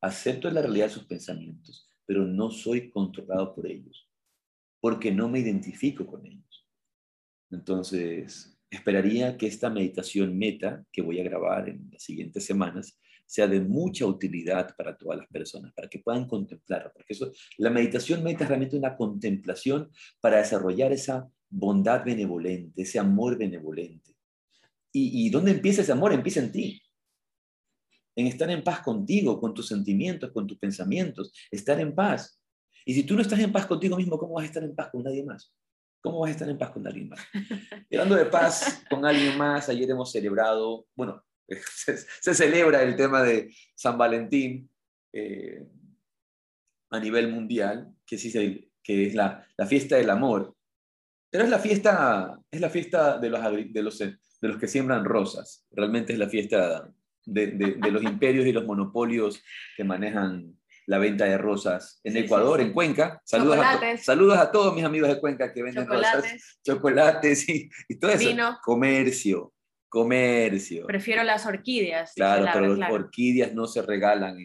[0.00, 4.08] acepto la realidad de sus pensamientos, pero no soy controlado por ellos,
[4.80, 6.66] porque no me identifico con ellos.
[7.50, 13.46] Entonces, esperaría que esta meditación meta que voy a grabar en las siguientes semanas sea
[13.46, 18.22] de mucha utilidad para todas las personas, para que puedan contemplar, porque eso, la meditación
[18.22, 24.14] meta es realmente una contemplación para desarrollar esa bondad benevolente, ese amor benevolente.
[24.92, 26.12] ¿Y, y dónde empieza ese amor?
[26.14, 26.80] Empieza en ti,
[28.18, 32.42] en estar en paz contigo, con tus sentimientos, con tus pensamientos, estar en paz.
[32.84, 34.88] Y si tú no estás en paz contigo mismo, ¿cómo vas a estar en paz
[34.90, 35.54] con nadie más?
[36.00, 37.20] ¿Cómo vas a estar en paz con alguien más?
[37.92, 43.54] Hablando de paz con alguien más, ayer hemos celebrado, bueno, se, celebra el tema de
[43.76, 44.68] San Valentín
[45.12, 45.64] eh,
[46.90, 48.32] a nivel mundial, que, sí
[48.82, 50.56] que es la, la, fiesta del amor.
[51.30, 53.40] Pero es la fiesta, es la fiesta de los,
[53.72, 55.68] de, los, de los que siembran rosas.
[55.70, 56.97] Realmente es la fiesta de,
[57.28, 59.42] de, los imperios y los monopolios
[59.76, 60.54] que manejan
[60.86, 63.20] la venta de rosas en Ecuador, en Cuenca.
[63.24, 67.98] Saludos a, saludos a todos mis amigos de Cuenca que venden rosas, chocolates y, y
[67.98, 68.58] todo eso.
[68.62, 69.52] Comercio,
[69.88, 70.86] Comercio.
[70.86, 72.12] Prefiero las orquídeas.
[72.14, 74.36] Claro, pero las orquídeas no se regalan.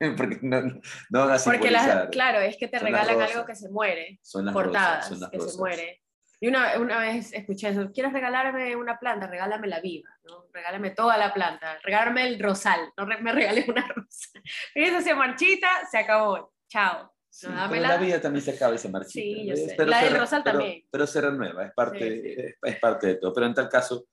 [0.16, 0.62] porque no,
[1.10, 1.72] no van a Porque
[2.10, 4.18] claro, es que te regalan algo que se muere.
[4.22, 6.00] Son las cortadas, son las que se muere.
[6.42, 9.26] Y una, una, vez escuché eso, ¿quieres regalarme una planta?
[9.26, 10.46] Regálame la viva, ¿no?
[10.52, 14.40] Regálame toda la planta, regálame el rosal, no me regales una rosa.
[14.74, 17.12] Y eso se marchita, se acabó, chao.
[17.42, 19.12] la vida también se acaba y se marchita.
[19.12, 19.76] Sí, yo sé.
[19.84, 20.82] la del rosal también.
[20.90, 23.34] Pero se renueva, es parte, es parte de todo.
[23.34, 24.06] Pero en tal caso,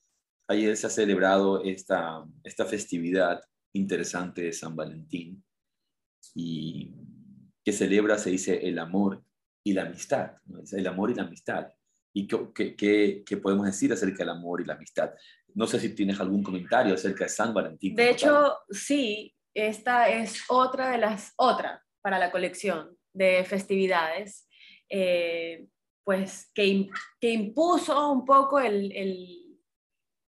[0.50, 3.42] ayer se ha celebrado esta, esta festividad
[3.74, 5.44] interesante de San Valentín
[6.36, 6.94] y
[7.64, 9.24] que celebra, se dice, el amor
[9.64, 10.38] y la amistad,
[10.72, 11.68] el amor y la amistad.
[12.18, 15.12] ¿Y qué, qué, qué, podemos decir acerca del amor y la amistad?
[15.54, 17.94] No sé si tienes algún comentario acerca de San Valentín.
[17.94, 24.48] De hecho, sí, esta es otra de las, otra para la colección de festividades,
[24.90, 25.68] eh,
[26.04, 26.90] pues que,
[27.22, 29.48] que, impuso un poco el, el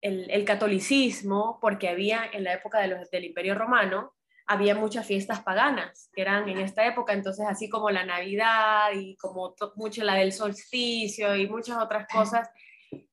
[0.00, 4.14] el, catolicismo, porque había en la época de los, del Imperio Romano,
[4.46, 9.16] había muchas fiestas paganas que eran en esta época, entonces así como la Navidad y
[9.16, 12.48] como mucho la del solsticio y muchas otras cosas,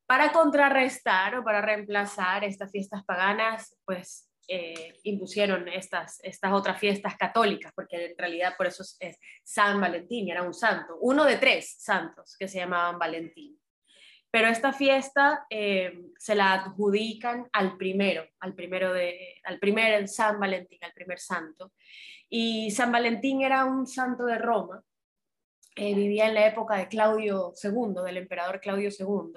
[0.06, 7.16] para contrarrestar o para reemplazar estas fiestas paganas, pues eh, impusieron estas, estas otras fiestas
[7.16, 11.76] católicas, porque en realidad por eso es San Valentín, era un santo, uno de tres
[11.80, 13.58] santos que se llamaban Valentín.
[14.34, 20.40] Pero esta fiesta eh, se la adjudican al primero, al primero de, al primer San
[20.40, 21.72] Valentín, al primer santo.
[22.30, 24.82] Y San Valentín era un santo de Roma,
[25.76, 29.34] eh, vivía en la época de Claudio II, del emperador Claudio II.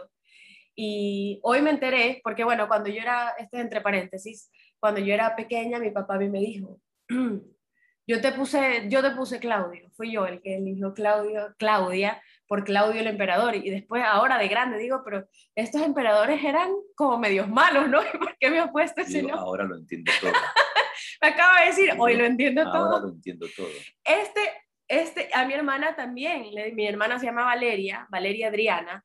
[0.75, 5.13] Y hoy me enteré, porque bueno, cuando yo era, este es entre paréntesis, cuando yo
[5.13, 6.81] era pequeña, mi papá a mí me dijo,
[8.07, 12.65] yo te puse, yo te puse Claudio, fui yo el que eligió Claudio, Claudia, por
[12.65, 13.55] Claudio el emperador.
[13.55, 18.01] Y después, ahora de grande, digo, pero estos emperadores eran como medios malos, ¿no?
[18.19, 19.41] ¿Por qué me ha puesto ese nombre?
[19.41, 20.33] Ahora lo entiendo todo.
[21.23, 22.75] me acaba de decir, hoy lo entiendo todo.
[22.75, 23.69] Ahora lo entiendo todo.
[24.05, 24.41] Este,
[24.89, 29.05] este, a mi hermana también, mi hermana se llama Valeria, Valeria Adriana,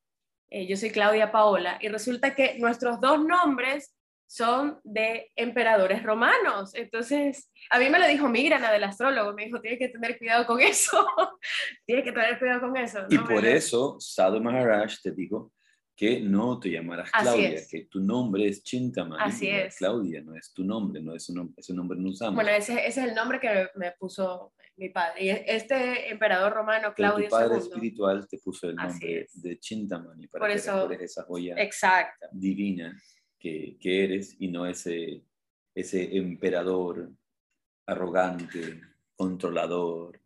[0.49, 3.95] eh, yo soy Claudia Paola, y resulta que nuestros dos nombres
[4.31, 6.73] son de emperadores romanos.
[6.73, 10.45] Entonces, a mí me lo dijo Migrana del astrólogo, me dijo, tienes que tener cuidado
[10.45, 11.05] con eso,
[11.85, 12.99] tienes que tener cuidado con eso.
[13.09, 15.51] Y por eso, Sadhu Maharaj te dijo
[15.97, 19.21] que no te llamarás Claudia, que tu nombre es Chintamani.
[19.21, 19.75] Así es.
[19.75, 22.35] Claudia no es tu nombre, no es un, ese nombre no usamos.
[22.35, 25.25] Bueno, ese, ese, es el nombre que me puso mi padre.
[25.25, 30.27] Y este emperador romano, Claudio Pero tu padre espiritual te puso el nombre de Chintamani
[30.27, 32.27] para por que eso, esa joya exacto.
[32.31, 32.97] divina
[33.41, 35.23] que, que, eres y no ese,
[35.73, 37.09] ese emperador
[37.85, 38.81] arrogante,
[39.15, 40.21] controlador,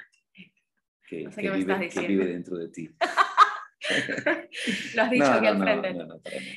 [1.07, 2.89] que, que, vive, que vive, dentro de ti.
[4.95, 5.95] Lo has dicho aquí al frente.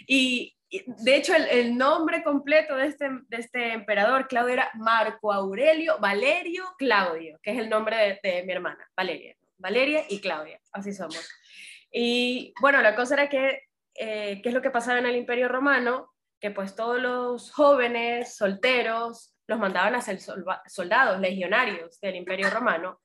[0.07, 5.33] y, de hecho, el, el, nombre completo de este, de este emperador, Claudio, era Marco
[5.33, 9.35] Aurelio Valerio Claudio, que es el nombre de, de mi hermana, Valeria.
[9.59, 11.29] Valeria y Claudia, así somos.
[11.91, 13.63] Y bueno, la cosa era que,
[13.95, 16.15] eh, ¿qué es lo que pasaba en el Imperio Romano?
[16.41, 23.01] Que pues todos los jóvenes solteros los mandaban a ser soldados, legionarios del Imperio Romano,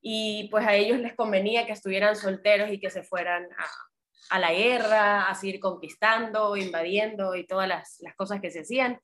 [0.00, 3.46] y pues a ellos les convenía que estuvieran solteros y que se fueran
[4.30, 8.98] a, la guerra, a seguir conquistando, invadiendo y todas las, cosas que se hacían.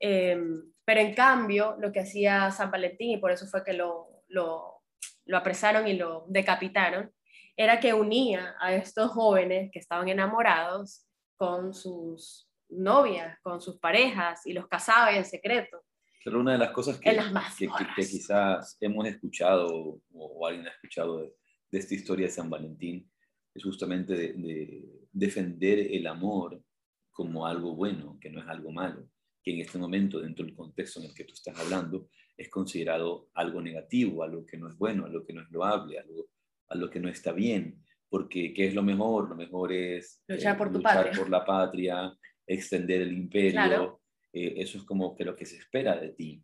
[0.00, 4.22] Em, pero en cambio, lo que hacía San Valentín, y por eso fue que lo,
[4.28, 4.82] lo,
[5.26, 7.12] lo apresaron y lo decapitaron,
[7.56, 11.06] era que unía a estos jóvenes que estaban enamorados
[11.36, 15.82] con sus novias, con sus parejas y los casaba en secreto.
[16.24, 21.32] Pero una de las cosas que, que, quizás hemos escuchado o, alguien ha escuchado de,
[21.78, 23.10] esta historia de San Valentín
[23.54, 26.62] es justamente de, defender el amor
[27.10, 29.08] como algo bueno, que no es algo malo,
[29.42, 33.30] que en este momento, dentro del contexto en el que tú estás hablando, es considerado
[33.34, 36.28] algo negativo, algo que no es bueno, algo que no es loable, algo,
[36.68, 39.28] algo que no está bien, porque ¿qué es lo mejor?
[39.28, 41.18] Lo mejor es luchar por, tu luchar patria.
[41.18, 42.12] por la patria,
[42.48, 44.00] extender el imperio,
[44.32, 46.42] eh, eso es como que lo que se espera de ti.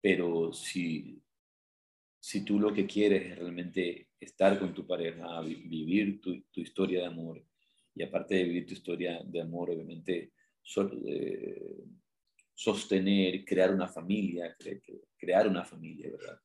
[0.00, 1.20] Pero si,
[2.20, 7.00] si tú lo que quieres es realmente estar con tu pareja, vivir tu, tu historia
[7.00, 7.44] de amor,
[7.94, 10.32] y aparte de vivir tu historia de amor, obviamente
[11.06, 11.84] eh,
[12.54, 14.56] sostener, crear una familia,
[15.16, 16.38] crear una familia, ¿verdad?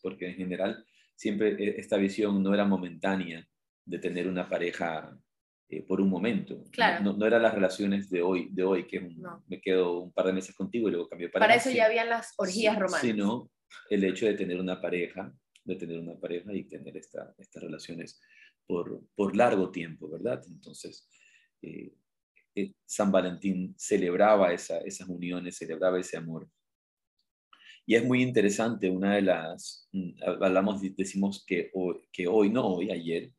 [0.00, 0.84] porque en general
[1.16, 3.46] siempre e, esta visión no era momentánea
[3.84, 5.18] de tener una pareja
[5.68, 6.62] eh, por un momento.
[7.02, 9.00] No, no, eran las relaciones de hoy, de hoy que
[9.46, 12.08] me quedo un par de meses contigo y luego cambio para Para eso ya habían
[12.08, 13.00] las orgías romanas.
[13.00, 13.50] Sino
[13.88, 15.32] el hecho de tener una pareja,
[15.64, 18.20] de tener una pareja y tener esta, estas relaciones
[18.66, 20.42] por, por largo tiempo, ¿verdad?
[20.46, 21.08] Entonces,
[21.62, 21.94] eh,
[22.54, 26.48] eh, San Valentín celebraba esa, esas uniones, celebraba ese amor.
[27.86, 32.66] Y es muy interesante, una de las, mm, hablamos, decimos que hoy, que hoy, no
[32.66, 33.32] hoy, ayer,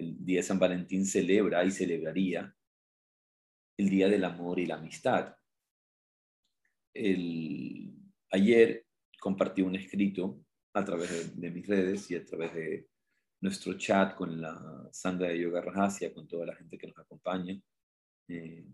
[0.00, 2.54] el día de San Valentín celebra y celebraría
[3.76, 5.36] el Día del Amor y la Amistad.
[8.32, 8.86] ayer
[9.20, 12.88] compartí un escrito a través de, mis redes y a través de
[13.40, 17.60] nuestro chat con la Sandra de Yoga Rajasia, con toda la gente que nos acompaña,
[18.28, 18.66] eh,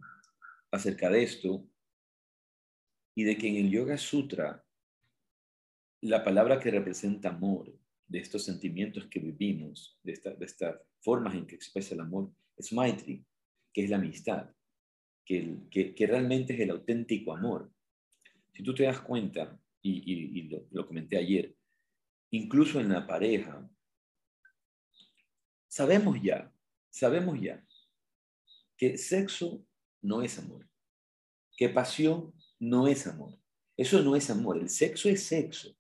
[0.71, 1.69] acerca de esto
[3.15, 4.62] y de que en el Yoga Sutra
[6.03, 7.73] la palabra que representa amor
[8.09, 12.73] de estos sentimientos que vivimos, de, esta, estas formas en que expresa el amor, es
[12.73, 13.25] Maitri,
[13.73, 14.51] que es la amistad,
[15.25, 17.73] que, que, realmente es el auténtico amor.
[18.53, 21.55] Si tú te das cuenta, y, lo comenté ayer,
[22.31, 23.69] incluso en la pareja,
[25.69, 26.53] sabemos ya,
[26.90, 27.64] sabemos ya
[28.77, 29.64] que sexo
[30.03, 30.69] no es amor,
[31.57, 33.38] que pasión no es amor.
[33.77, 35.76] Eso no es amor, el sexo es sexo.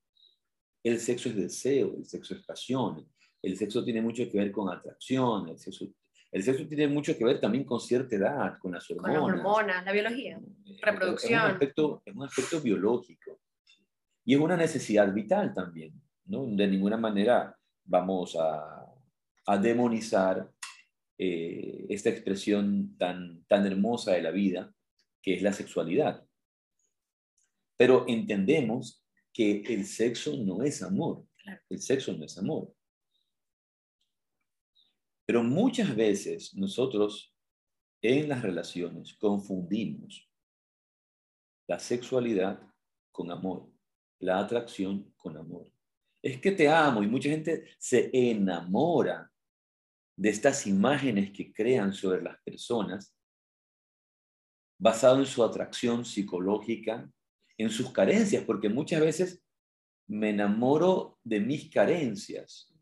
[0.86, 3.04] El sexo es deseo, el sexo es pasión,
[3.42, 5.88] el sexo tiene mucho que ver con atracción, el sexo,
[6.30, 9.18] el sexo tiene mucho que ver también con cierta edad, con las hormonas.
[9.18, 10.40] Con las hormonas, la biología,
[10.80, 11.40] reproducción.
[11.40, 13.40] Es un, aspecto, es un aspecto biológico.
[14.24, 15.92] Y es una necesidad vital también.
[16.26, 16.46] ¿no?
[16.46, 18.86] De ninguna manera vamos a,
[19.44, 20.48] a demonizar
[21.18, 24.72] eh, esta expresión tan, tan hermosa de la vida,
[25.20, 26.24] que es la sexualidad.
[27.76, 29.02] Pero entendemos
[29.36, 31.22] que el sexo no es amor.
[31.68, 32.74] El sexo no es amor.
[35.26, 37.36] Pero muchas veces nosotros
[38.00, 40.26] en las relaciones confundimos
[41.68, 42.62] la sexualidad
[43.12, 43.70] con amor,
[44.20, 45.70] la atracción con amor.
[46.22, 49.30] Es que te amo y mucha gente se enamora
[50.16, 53.14] de estas imágenes que crean sobre las personas
[54.78, 57.10] basado en su atracción psicológica,
[57.58, 59.42] en sus carencias, porque muchas veces
[60.06, 62.72] me enamoro de mis carencias.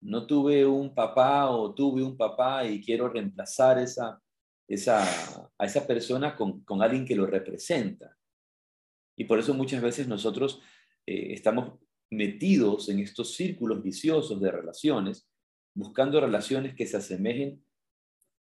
[0.00, 4.22] No tuve un papá o tuve un papá y quiero reemplazar esa,
[4.68, 8.16] esa, a esa persona con, con alguien que lo representa.
[9.16, 10.60] Y por eso muchas veces nosotros
[11.06, 11.78] eh, estamos
[12.10, 15.28] metidos en estos círculos viciosos de relaciones,
[15.74, 17.64] buscando relaciones que se asemejen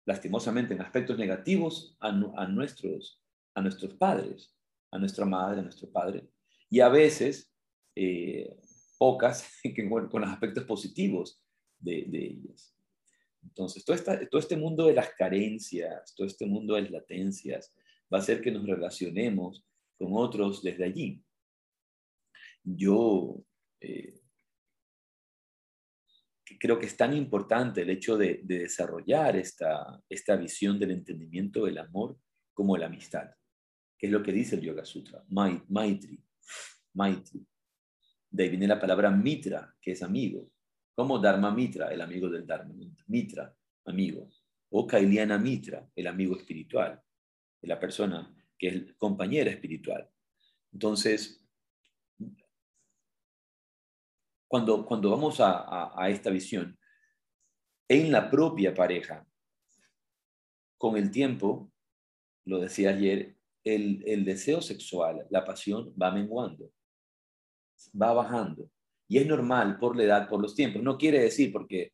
[0.07, 3.23] lastimosamente en aspectos negativos a, nuestros,
[3.55, 4.54] a nuestros padres,
[4.95, 6.29] a nuestra madre, a nuestro padre,
[6.71, 7.53] y a veces
[7.95, 8.57] eh,
[8.99, 11.43] pocas que, con los aspectos positivos
[11.79, 12.75] de, de ellas.
[13.43, 13.97] Entonces, todo,
[14.31, 17.75] todo este mundo de las carencias, todo este mundo de las latencias,
[18.13, 19.65] va a hacer que nos relacionemos
[19.99, 21.23] con otros desde allí.
[22.63, 23.45] Yo
[23.81, 24.21] eh,
[26.59, 31.79] creo que es tan importante el hecho de, desarrollar esta, esta visión del entendimiento del
[31.79, 32.17] amor
[32.53, 33.29] como la amistad,
[34.05, 36.23] es lo que dice el Yoga Sutra, Maitri,
[36.93, 37.47] Maitri.
[38.31, 40.51] De ahí viene la palabra Mitra, que es amigo,
[40.95, 42.75] como Dharma Mitra, el amigo del Dharma,
[43.07, 44.29] Mitra, amigo,
[44.71, 47.03] o Kailiana Mitra, el amigo espiritual,
[47.63, 50.11] la persona que es compañera espiritual.
[50.73, 51.43] Entonces,
[54.47, 56.79] cuando, cuando vamos a, a, esta visión,
[57.89, 59.27] en la propia pareja,
[60.77, 61.73] con el tiempo,
[62.45, 66.71] lo decía ayer, el, el, deseo sexual, la pasión va menguando,
[68.01, 68.71] va bajando.
[69.09, 70.83] Y es normal por la edad, por los tiempos.
[70.83, 71.93] No quiere decir porque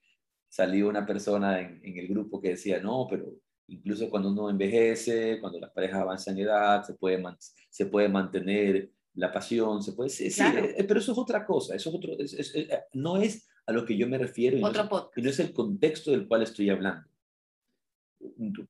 [0.48, 3.33] salió una persona en, en el grupo que decía, no, pero
[3.70, 7.22] incluso cuando uno envejece, cuando las parejas avanzan en edad, se puede,
[7.68, 11.90] se puede mantener la pasión, se puede sí, eh, pero eso es otra cosa, eso
[11.90, 14.70] es otro, eh, no es a lo que yo me refiero y, no
[15.14, 17.09] es, el contexto del cual estoy hablando.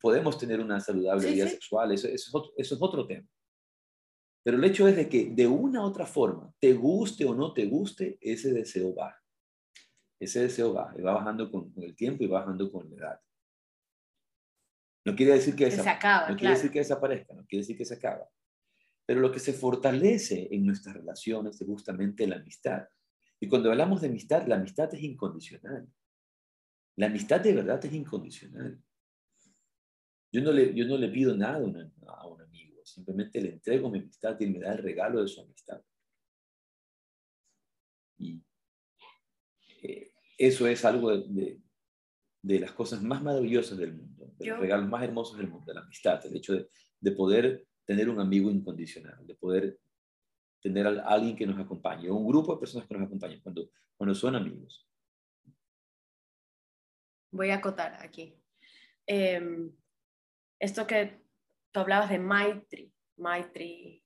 [0.00, 3.28] Podemos tener una saludable vida sexual, eso, es otro, eso es otro tema.
[4.42, 7.52] Pero el hecho es de que de una u otra forma, te guste o no
[7.52, 9.16] te guste, ese deseo va.
[10.18, 13.20] Ese deseo va, y va bajando con, el tiempo y va bajando con la edad.
[15.04, 17.86] No quiere decir que, se acaba, no quiere decir que desaparezca, no quiere decir que
[17.86, 18.28] se acaba.
[19.06, 22.86] Pero lo que se fortalece en nuestras relaciones es justamente la amistad.
[23.40, 25.88] Y cuando hablamos de amistad, la amistad es incondicional.
[26.96, 28.78] La amistad de verdad es incondicional.
[30.32, 33.98] Yo no le, yo no le pido nada a, un amigo, simplemente le entrego mi
[33.98, 35.82] amistad y él me da el regalo de su amistad.
[38.18, 38.42] Y
[39.82, 41.60] eh, eso es algo de,
[42.42, 45.80] de, las cosas más maravillosas del mundo, de los regalos más hermosos del mundo, la
[45.80, 46.68] amistad, el hecho de,
[47.00, 49.80] de poder tener un amigo incondicional, de poder
[50.60, 54.14] tener a alguien que nos acompañe, un grupo de personas que nos acompañen cuando, cuando
[54.14, 54.86] son amigos.
[57.32, 58.36] Voy a acotar aquí.
[59.06, 59.72] Em,
[60.60, 61.20] esto que
[61.72, 64.04] tú hablabas de Maitri, Maitri,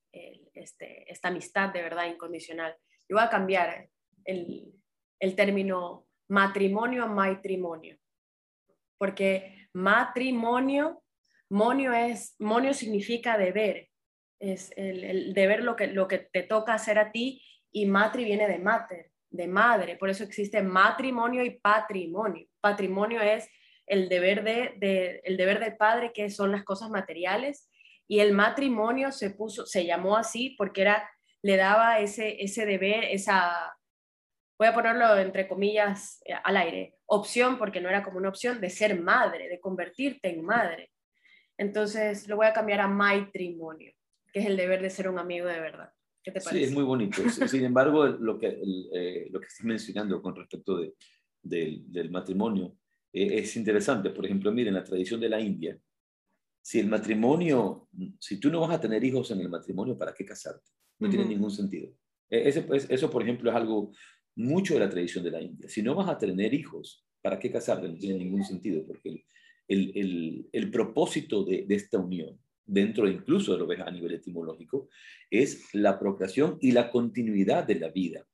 [0.54, 2.74] este, esta amistad de verdad incondicional.
[3.08, 3.90] Yo voy a cambiar
[4.24, 4.72] el,
[5.20, 7.98] el término matrimonio a matrimonio,
[8.96, 11.04] porque matrimonio
[11.50, 13.88] Monio, es, monio significa deber,
[14.40, 18.48] es el, deber lo que, lo que te toca hacer a ti y matri viene
[18.48, 22.48] de mater, de madre, por eso existe matrimonio y patrimonio.
[22.60, 23.48] Patrimonio es
[23.87, 27.70] el deber, de, el deber del padre, que son las cosas materiales,
[28.07, 31.09] y el matrimonio se, puso, se llamó así porque era,
[31.42, 33.74] le daba ese, ese deber, esa,
[34.59, 38.61] voy a ponerlo entre comillas eh, al aire, opción, porque no era como una opción,
[38.61, 40.91] de ser madre, de convertirte en madre.
[41.57, 43.93] Entonces lo voy a cambiar a matrimonio,
[44.32, 45.91] que es el deber de ser un amigo de verdad.
[46.22, 46.59] ¿Qué te parece?
[46.59, 47.22] Sí, es muy bonito.
[47.49, 48.59] Sin embargo, lo que,
[48.93, 50.95] eh, lo que estás mencionando con respecto de,
[51.43, 52.76] del matrimonio
[53.14, 54.10] eh, es interesante.
[54.10, 55.78] Por ejemplo, miren, la tradición de la India,
[56.60, 57.88] si el matrimonio,
[58.18, 60.70] si tú no vas a tener hijos en el matrimonio, ¿para qué casarte?
[60.98, 61.92] No tiene ningún sentido.
[62.28, 63.92] E, ese, pues, eso, por ejemplo, es algo
[64.36, 65.68] mucho de la tradición de la India.
[65.68, 67.88] Si no vas a tener hijos, ¿para qué casarte?
[67.88, 69.24] No tiene ningún sentido, porque
[69.68, 74.88] el, propósito de, esta unión, dentro incluso de lo ves a nivel etimológico,
[75.30, 78.26] es la procreación y la continuidad de la vida.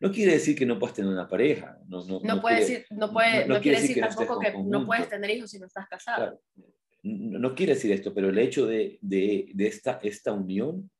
[0.00, 1.78] No quiere decir que no puedas tener una pareja.
[1.86, 5.30] No, no, no, puede decir, no, puede, no, quiere decir, tampoco que no puedes tener
[5.30, 6.40] hijos si no estás casado.
[7.02, 10.90] No, quiere decir esto, pero el hecho de, de, de esta, esta unión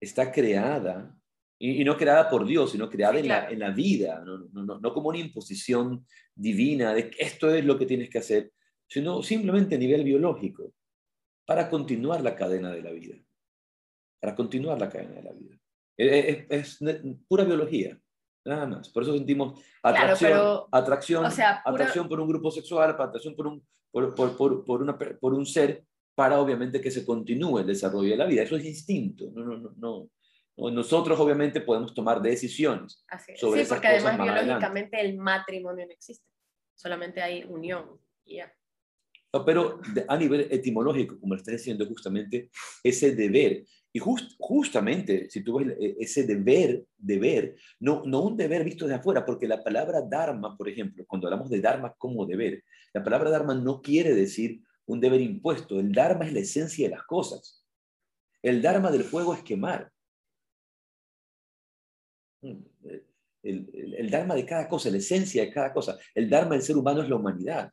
[0.00, 1.16] está creada,
[1.58, 5.08] y, no creada por Dios, sino creada en, la, en, la, vida, no, no, como
[5.08, 8.52] una imposición divina de que esto es lo que tienes que hacer,
[8.86, 10.74] sino simplemente a nivel biológico,
[11.46, 13.16] para continuar la cadena de la vida,
[14.20, 15.56] para continuar la cadena de la vida.
[15.96, 16.78] Es,
[17.28, 17.98] pura biología,
[18.44, 18.88] nada más.
[18.90, 21.24] Por eso sentimos atracción, atracción,
[21.64, 25.46] atracción por un grupo sexual, atracción por un, por, por, por, por, una, por un
[25.46, 25.84] ser,
[26.14, 28.42] para obviamente que se continúe el desarrollo de la vida.
[28.42, 29.30] Eso es instinto.
[29.32, 30.10] No, no, no, no.
[30.70, 33.04] Nosotros obviamente podemos tomar decisiones
[33.36, 36.26] sobre sí, porque además biológicamente el matrimonio no existe.
[36.74, 38.00] Solamente hay unión.
[38.24, 38.50] ya
[39.44, 42.50] pero a nivel etimológico, como estás diciendo, justamente
[42.82, 43.64] ese deber.
[43.96, 48.94] Y justamente, si tú ves e, ese deber, deber, no, no un deber visto de
[48.94, 53.30] afuera, porque la palabra dharma, por ejemplo, cuando hablamos de dharma como deber, la palabra
[53.30, 55.80] dharma no quiere decir un deber impuesto.
[55.80, 57.64] El dharma es la esencia de las cosas.
[58.42, 59.90] El dharma del fuego es quemar.
[62.42, 62.52] Mm,
[63.44, 65.96] el, el, el dharma de cada cosa, la esencia de cada cosa.
[66.14, 67.72] El dharma del ser humano es la humanidad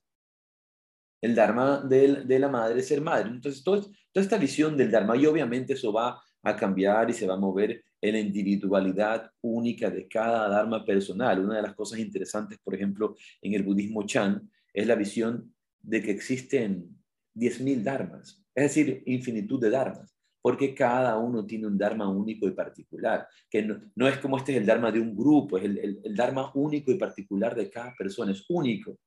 [1.23, 3.29] el Dharma de, la madre es ser madre.
[3.29, 3.81] Entonces, toda
[4.13, 7.81] esta visión del Dharma, y obviamente eso va a cambiar y se va a mover
[8.01, 11.39] en la individualidad única de cada Dharma personal.
[11.39, 16.01] Una de las cosas interesantes, por ejemplo, en el budismo Chan, es la visión de
[16.01, 16.89] que existen
[17.35, 22.51] 10.000 Dharmas, es decir, infinitud de Dharmas, porque cada uno tiene un Dharma único y
[22.51, 26.15] particular, que no, es como este es el Dharma de un grupo, es el, el
[26.17, 28.99] Dharma único y particular de cada persona, es único.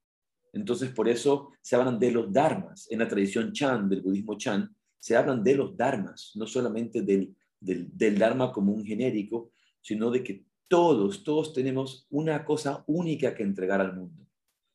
[0.57, 2.91] Entonces, por eso se hablan de los dharmas.
[2.91, 7.37] En la tradición Chan, del budismo Chan, se hablan de los dharmas, no solamente del,
[7.61, 9.53] del, dharma como un genérico,
[9.83, 14.27] sino de que todos, todos tenemos una cosa única que entregar al mundo.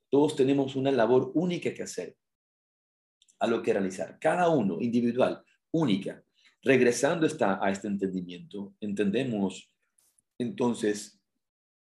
[0.10, 2.16] Todos tenemos una labor única que hacer,
[3.40, 4.20] a lo que realizar.
[4.20, 6.24] Cada uno, individual, única.
[6.62, 9.74] Regresando esta, a este entendimiento, entendemos
[10.38, 11.20] entonces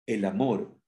[0.07, 0.80] el amor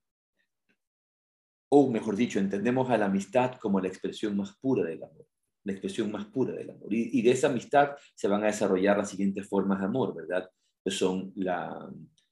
[1.75, 5.25] o mejor dicho, entendemos a la amistad como la expresión más pura del amor,
[5.63, 6.93] la expresión más pura del amor.
[6.93, 10.47] Y, de esa amistad se van a desarrollar las siguientes formas de amor, ¿verdad?
[10.83, 11.91] Que son la,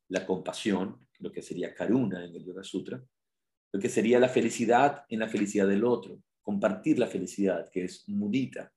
[0.10, 3.04] la compasión, lo que sería karuna en el Yoga Sutra,
[3.72, 8.08] lo que sería la felicidad en la felicidad del otro, compartir la felicidad, que es
[8.10, 8.72] mudita,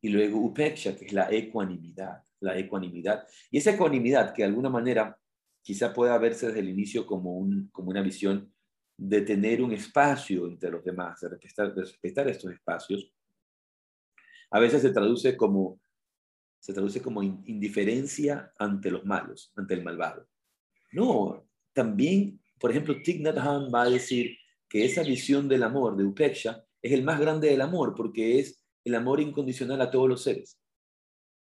[0.00, 3.26] y luego upeksha, que es la ecuanimidad, la ecuanimidad.
[3.50, 5.14] Y esa ecuanimidad, que de alguna manera
[5.60, 8.50] quizá pueda verse desde el inicio como, un, como una visión
[9.02, 13.10] de tener un espacio entre los demás, de respetar, estos espacios,
[14.50, 15.80] a veces se traduce como,
[16.58, 20.28] se traduce como indiferencia ante los malos, ante el malvado.
[20.92, 24.36] No, también, por ejemplo, Thich Nhat Hanh va a decir
[24.68, 28.62] que esa visión del amor, de Upeksha, es el más grande del amor, porque es
[28.84, 30.60] el amor incondicional a todos los seres.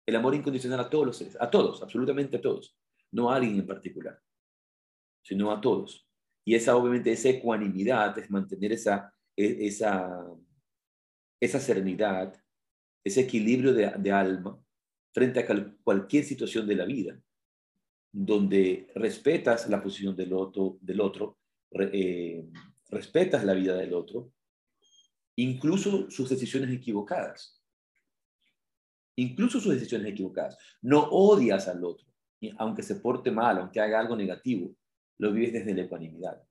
[0.08, 2.76] El amor incondicional a todos los seres, a todos, absolutamente a todos,
[3.12, 4.20] no a alguien en particular,
[5.22, 6.05] sino a todos.
[6.48, 10.24] Y esa, obviamente, esa ecuanimidad es mantener esa, e, esa,
[11.40, 12.40] esa serenidad,
[13.04, 14.58] ese equilibrio de, alma
[15.12, 17.20] frente a cualquier situación de la vida,
[18.12, 21.40] donde respetas la posición del otro, del otro
[21.72, 22.48] eh,
[22.90, 24.32] respetas la vida del otro,
[25.36, 27.60] incluso sus decisiones equivocadas.
[29.18, 30.58] Incluso sus decisiones equivocadas.
[30.82, 32.06] No odias al otro,
[32.58, 34.76] aunque se porte mal, aunque haga algo negativo
[35.18, 36.42] lo vives desde la ecuanimidad.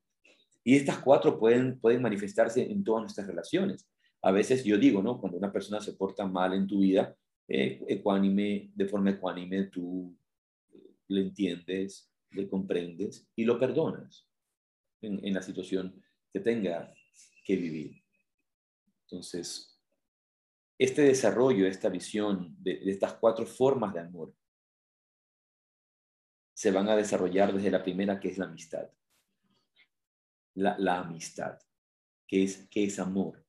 [0.62, 3.86] Y estas cuatro pueden, pueden manifestarse en todas nuestras relaciones.
[4.22, 5.20] A veces yo digo, ¿no?
[5.20, 7.14] Cuando una persona se porta mal en tu vida,
[7.46, 10.16] eh, de forma ecuánime, tú
[11.08, 14.26] le entiendes, le comprendes y lo perdonas
[15.02, 16.02] en, la situación
[16.32, 16.92] que tenga
[17.44, 18.02] que vivir.
[19.02, 19.78] Entonces,
[20.78, 24.34] este desarrollo, esta visión de estas cuatro formas de amor
[26.64, 28.88] se van a desarrollar desde la primera, que es la amistad.
[30.54, 31.58] La, amistad,
[32.26, 33.44] que es, que es amor,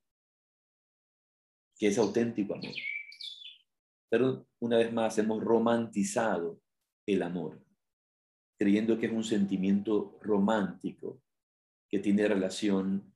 [1.78, 2.76] que es auténtico amor.
[4.10, 6.60] Pero una vez más, hemos romantizado
[7.06, 7.64] el amor,
[8.60, 11.24] creyendo que es un sentimiento romántico
[11.88, 13.16] que tiene relación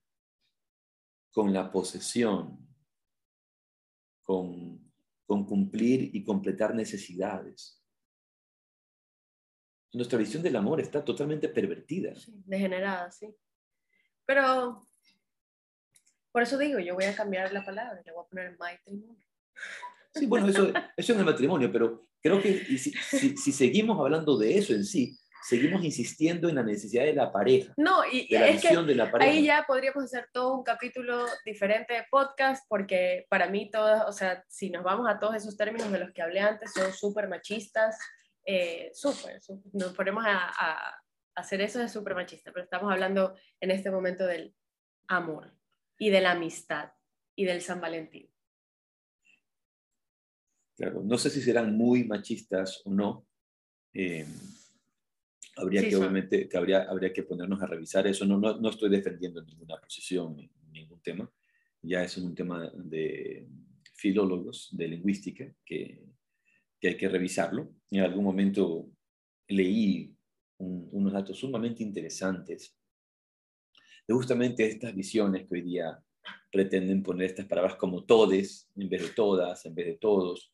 [1.30, 2.74] con la posesión,
[4.24, 4.93] con,
[5.26, 7.78] con cumplir y completar necesidades
[9.93, 12.13] nuestra visión del amor está totalmente pervertida.
[12.45, 13.33] degenerada, sí.
[14.25, 14.85] Pero
[16.31, 19.15] por eso digo, yo voy a cambiar la palabra, le voy a poner matrimonio.
[20.13, 24.57] Sí, bueno, eso, eso en el matrimonio, pero creo que si, si, seguimos hablando de
[24.57, 25.17] eso en sí,
[25.47, 27.73] seguimos insistiendo en la necesidad de la pareja.
[27.77, 28.69] No, y es que
[29.19, 34.11] ahí ya podríamos hacer todo un capítulo diferente de podcast, porque para mí todos, o
[34.11, 37.27] sea, si nos vamos a todos esos términos de los que hablé antes, son súper
[37.27, 37.97] machistas,
[38.45, 39.39] eh, súper,
[39.73, 41.03] nos ponemos a, a,
[41.35, 44.55] hacer eso de súper machista, pero estamos hablando en este momento del
[45.07, 45.53] amor
[45.97, 46.91] y de la amistad
[47.35, 48.29] y del San Valentín.
[50.75, 53.27] Claro, no sé si serán muy machistas o no.
[53.93, 54.25] Eh,
[55.57, 58.25] habría que, obviamente, que habría, habría que ponernos a revisar eso.
[58.25, 60.37] No, no, no estoy defendiendo ninguna posición,
[60.71, 61.29] ningún tema.
[61.81, 63.45] Ya es un tema de
[63.93, 66.01] filólogos, de lingüística, que,
[66.80, 67.73] que hay que revisarlo.
[67.91, 68.89] En algún momento
[69.47, 70.15] leí
[70.57, 72.75] unos datos sumamente interesantes
[74.07, 76.03] de justamente estas visiones que hoy día
[76.51, 80.51] pretenden poner estas palabras como todes en vez de todas, en vez de todos,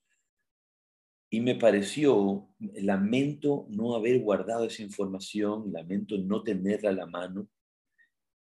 [1.30, 7.50] y me pareció, lamento no haber guardado esa información, lamento no tenerla a la mano.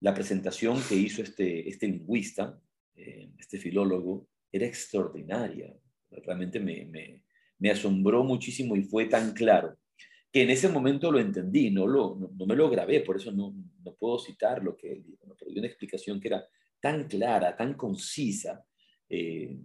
[0.00, 2.60] La presentación que hizo este, este lingüista,
[2.94, 5.74] eh, este filólogo, era extraordinaria.
[6.10, 7.22] Realmente me, me,
[7.59, 9.76] me, asombró muchísimo y fue tan claro
[10.32, 13.54] que en ese momento lo entendí, no, lo, no, me lo grabé, por eso no,
[13.84, 16.44] no, puedo citar lo que él dijo, pero dio una explicación que era
[16.80, 18.64] tan clara, tan concisa,
[19.09, 19.57] eh,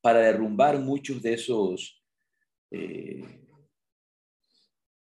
[0.00, 2.02] para derrumbar muchos de esos
[2.70, 3.22] eh,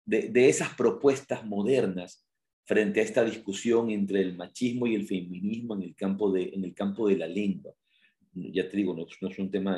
[0.05, 2.27] de, esas propuestas modernas
[2.65, 6.63] frente a esta discusión entre el machismo y el feminismo en el campo de, en
[6.63, 7.73] el campo de la lengua.
[8.33, 9.77] Ya te digo, no, es un tema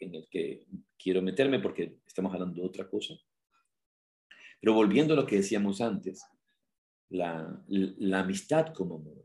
[0.00, 0.66] en el que
[0.98, 3.14] quiero meterme porque estamos hablando de otra cosa.
[4.60, 6.24] Pero volviendo a lo que decíamos antes,
[7.10, 7.64] la,
[8.14, 9.24] amistad como amor,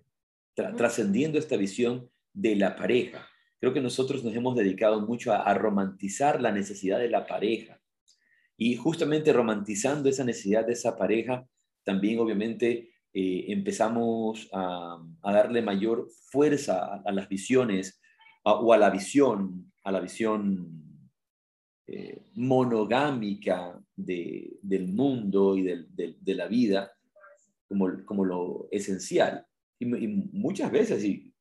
[0.54, 3.28] trascendiendo esta visión de la pareja,
[3.64, 7.80] Creo que nosotros nos hemos dedicado mucho a, romantizar la necesidad de la pareja.
[8.58, 11.48] Y justamente romantizando esa necesidad de esa pareja,
[11.86, 18.02] también obviamente eh, empezamos a, darle mayor fuerza a, las visiones
[18.44, 21.10] o a la visión, a la visión
[21.88, 26.92] eh, monogámica del mundo y de la vida
[27.68, 29.46] como, como lo esencial.
[29.80, 31.34] Y, muchas veces, y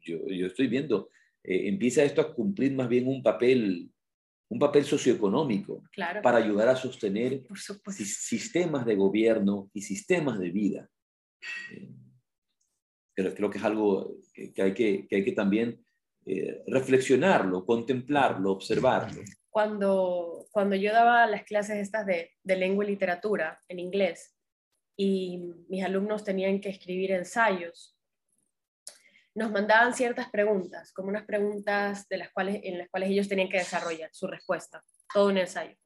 [0.00, 1.08] yo, yo estoy viendo
[1.44, 3.90] eh, empieza esto a cumplir más bien un papel,
[4.48, 5.82] un papel socioeconómico
[6.22, 7.42] para ayudar a sostener
[7.96, 10.88] sistemas de gobierno y sistemas de vida.
[11.72, 11.90] Eh,
[13.14, 15.84] pero creo que es algo que, hay, que, hay que también
[16.26, 19.22] eh, reflexionarlo, contemplarlo, observarlo.
[19.50, 24.34] Cuando, cuando yo daba las clases estas de, de lengua y literatura en inglés
[24.96, 27.96] y mis alumnos tenían que escribir ensayos,
[29.34, 33.48] nos mandaban ciertas preguntas, como unas preguntas de las cuales, en las cuales ellos tenían
[33.48, 35.76] que desarrollar su respuesta, todo un ensayo.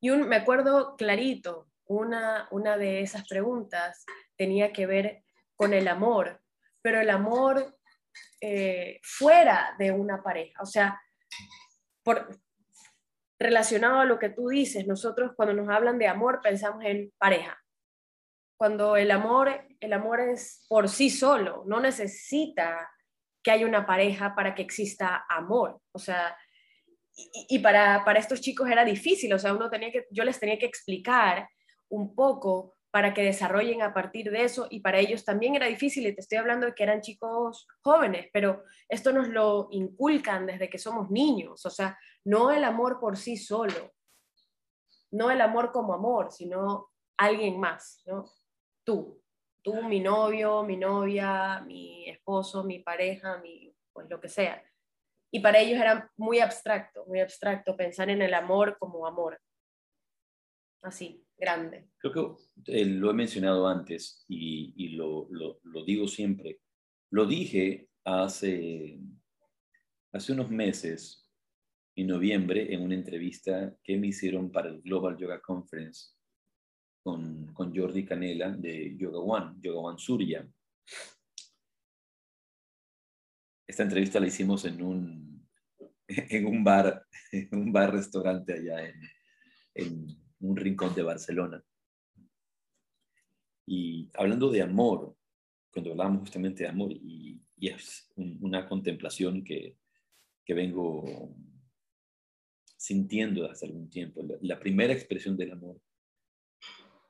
[0.00, 4.04] Y un, me acuerdo clarito, una, una de esas preguntas
[4.36, 5.22] tenía que ver
[5.54, 6.40] con el amor,
[6.82, 7.77] pero el amor
[8.40, 11.00] eh, fuera de una pareja, o sea,
[12.02, 12.28] por,
[13.38, 17.58] relacionado a lo que tú dices, nosotros cuando nos hablan de amor pensamos en pareja,
[18.56, 22.90] cuando el amor, el amor es por sí solo, no necesita
[23.42, 25.80] que haya una pareja para que exista amor.
[25.92, 26.36] O sea,
[27.14, 30.58] y, para, para, estos chicos era difícil, o sea, uno tenía que, yo les tenía
[30.58, 31.48] que explicar
[31.88, 36.06] un poco para que desarrollen a partir de eso y para ellos también era difícil
[36.06, 40.70] y te estoy hablando de que eran chicos jóvenes, pero esto nos lo inculcan desde
[40.70, 43.92] que somos niños, o sea, no el amor por sí solo,
[45.10, 48.24] no el amor como amor, sino alguien más, ¿no?
[48.88, 49.22] tú,
[49.60, 54.62] tú, mi novio, mi novia, mi esposo, mi pareja, mi, pues lo que sea.
[55.30, 59.38] Y para ellos era muy abstracto, muy abstracto pensar en el amor como amor.
[60.82, 61.90] Así, grande.
[61.98, 62.12] Creo
[62.64, 66.60] que eh, lo he mencionado antes y, y lo, lo, lo, digo siempre.
[67.10, 69.00] Lo dije hace,
[70.12, 71.28] hace unos meses,
[71.96, 76.12] en noviembre, en una entrevista que me hicieron para el Global Yoga Conference
[77.02, 80.48] con, con Jordi Canela de Yoga One, Yoga One Surya.
[83.66, 85.48] Esta entrevista la hicimos en un,
[86.06, 89.00] en un bar, en un bar restaurante allá en,
[89.74, 91.62] en un rincón de Barcelona.
[93.66, 95.16] Y hablando de amor,
[95.70, 99.76] cuando hablamos justamente de amor, y, y es una contemplación que,
[100.44, 101.34] que, vengo
[102.76, 105.80] sintiendo hace algún tiempo, la primera expresión del amor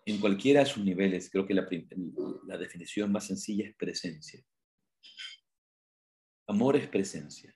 [0.09, 1.68] en cualquiera de sus niveles, creo que la,
[2.47, 4.43] la, definición más sencilla es presencia.
[6.47, 7.55] Amor es presencia.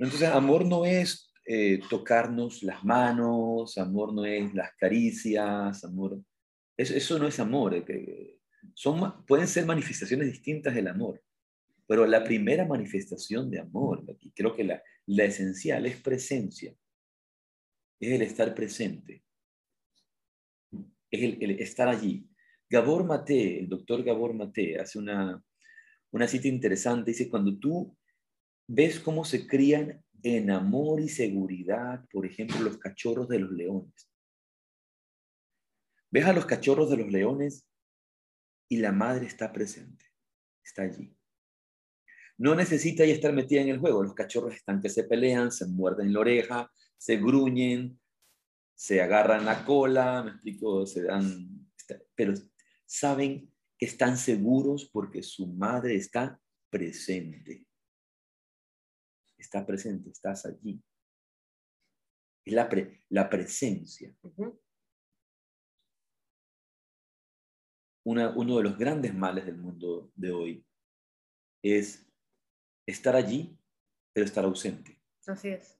[0.00, 6.20] Entonces, amor no es eh, tocarnos las manos, amor no es las caricias, amor...
[6.76, 7.74] Eso, eso no es amor.
[7.74, 8.38] Eh,
[8.74, 11.22] son, pueden ser manifestaciones distintas del amor,
[11.86, 16.76] pero la primera manifestación de amor, y creo que la, la esencial es presencia,
[17.98, 19.24] es el estar presente,
[21.10, 22.28] es el, estar allí.
[22.68, 25.42] Gabor Mate, el doctor Gabor Mate, hace una,
[26.10, 27.96] una cita interesante, dice, cuando tú
[28.68, 34.10] ves cómo se crían en amor y seguridad, por ejemplo, los cachorros de los leones.
[36.10, 37.66] Ves a los cachorros de los leones
[38.68, 40.04] y la madre está presente,
[40.62, 41.14] está allí.
[42.36, 44.02] No necesita ya estar metida en el juego.
[44.02, 47.98] Los cachorros están que se pelean, se muerden la oreja, se gruñen,
[48.74, 51.68] se agarran la cola, me explico, se dan,
[52.14, 52.34] pero
[52.86, 56.40] saben que están seguros porque su madre está
[56.70, 57.67] presente
[59.38, 60.82] está presente, estás allí.
[62.44, 62.68] Es la,
[63.10, 64.14] la presencia.
[68.04, 70.66] uno de los grandes males del mundo de hoy
[71.62, 72.10] es
[72.86, 73.58] estar allí,
[74.14, 74.98] pero estar ausente.
[75.26, 75.78] Así es.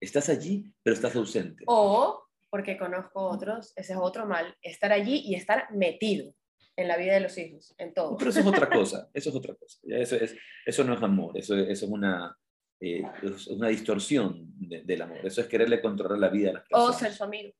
[0.00, 1.64] Estás allí, pero estás ausente.
[1.66, 6.32] O, porque conozco otros, ese es otro mal, estar allí y estar metido
[6.76, 8.16] en la vida de los hijos, en todo.
[8.16, 9.78] Pero eso es otra cosa, eso es otra cosa.
[9.82, 12.34] Eso, es, eso no es amor, eso, eso es una,
[12.80, 15.18] eh, es una distorsión del amor.
[15.24, 16.96] Eso es quererle controlar la vida a las personas.
[16.96, 17.52] O ser su amigo.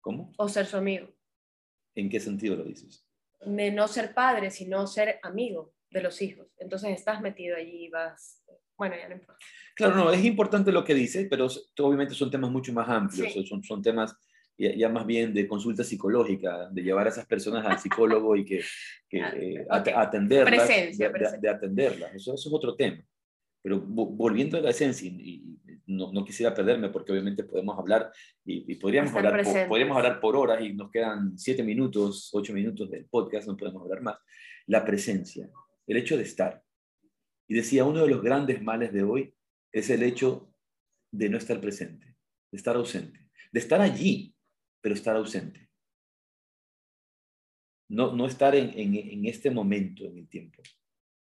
[0.00, 0.32] ¿Cómo?
[0.36, 1.08] O ser su amigo.
[1.94, 3.06] ¿En qué sentido lo dices?
[3.40, 6.46] De no ser padre, sino ser amigo de los hijos.
[6.58, 8.42] Entonces estás metido allí y vas...
[8.76, 9.44] Bueno, ya no importa.
[9.74, 11.48] Claro, no, es importante lo que dices, pero
[11.80, 14.16] obviamente son temas mucho más amplios, son, son temas
[14.58, 18.60] ya, más bien de consulta psicológica, de llevar a esas personas al psicólogo y que,
[19.08, 22.14] que eh, atenderlas, presencia, de, de, atenderlas.
[22.14, 23.00] Eso, eso, es otro tema.
[23.62, 28.12] Pero volviendo a la esencia, y, no, no, quisiera perderme porque obviamente podemos hablar
[28.44, 32.90] y, podríamos, hablar por, podríamos hablar por horas y nos quedan siete minutos, ocho minutos
[32.90, 34.18] del podcast, no podemos hablar más.
[34.66, 35.50] La presencia,
[35.86, 36.62] el hecho de estar.
[37.48, 39.34] Y decía, uno de los grandes males de hoy
[39.72, 40.52] es el hecho
[41.10, 42.16] de no estar presente,
[42.50, 44.34] de estar ausente, de estar allí,
[44.82, 45.68] pero estar ausente.
[47.88, 50.62] No, no estar en, en, en este momento, en el tiempo,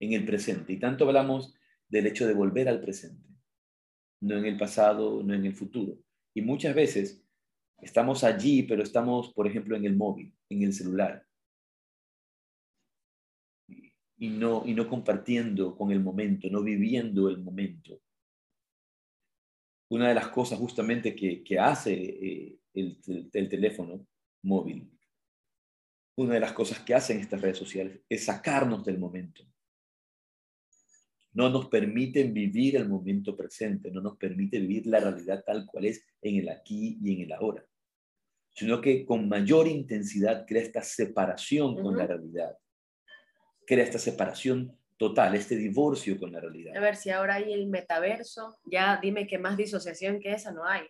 [0.00, 0.72] en el presente.
[0.72, 1.54] Y tanto hablamos
[1.90, 3.28] del hecho de volver al presente,
[4.22, 5.98] no en el pasado, no en el futuro.
[6.34, 7.22] Y muchas veces
[7.82, 11.26] estamos allí, pero estamos, por ejemplo, en el móvil, en el celular,
[14.16, 18.00] y no, y no compartiendo con el momento, no viviendo el momento.
[19.90, 23.00] Una de las cosas justamente que, hace eh, el,
[23.32, 24.06] el teléfono
[24.42, 24.88] móvil,
[26.16, 29.49] una de las cosas que hacen estas redes sociales es sacarnos del momento
[31.32, 35.86] no nos permiten vivir el momento presente, no nos permite vivir la realidad tal cual
[35.86, 37.64] es en el aquí y en el ahora,
[38.54, 42.56] sino que con mayor intensidad crea esta separación con la realidad,
[43.66, 46.76] crea esta separación total, este divorcio con la realidad.
[46.76, 50.66] A ver, si ahora hay el metaverso, ya dime qué más disociación que esa no
[50.66, 50.82] hay.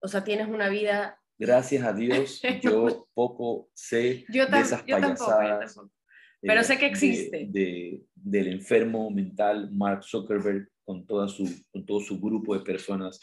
[0.00, 1.20] O sea, tienes una vida...
[1.38, 5.78] Gracias a Dios, yo poco sé de esas payasadas.
[6.40, 7.46] Pero sé que existe.
[7.50, 13.20] De, del enfermo mental Mark Zuckerberg con, toda su, con todo su grupo de personas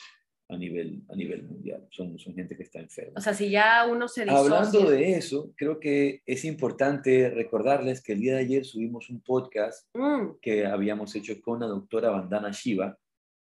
[0.50, 1.88] a nivel, a nivel mundial.
[1.90, 3.14] Son, son gente que está enferma.
[3.16, 4.58] O sea, si ya uno se disocia...
[4.58, 9.22] Hablando de eso, creo que es importante recordarles que el día de ayer subimos un
[9.22, 10.40] podcast mm.
[10.42, 12.98] que habíamos hecho con la doctora Vandana Shiva,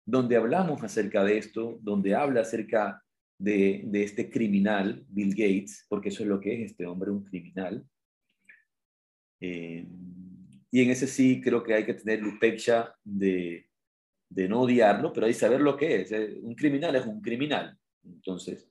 [0.05, 3.01] donde hablamos acerca de esto, donde habla acerca
[3.38, 7.24] de, de este criminal, Bill Gates, porque eso es lo que es este hombre, un
[7.24, 7.86] criminal,
[9.39, 9.88] eh,
[10.71, 13.69] y en ese sí creo que hay que tener lupecha de,
[14.29, 16.11] de no odiarlo, pero hay saber lo que es.
[16.11, 17.77] Eh, un criminal es un criminal.
[18.03, 18.67] Entonces,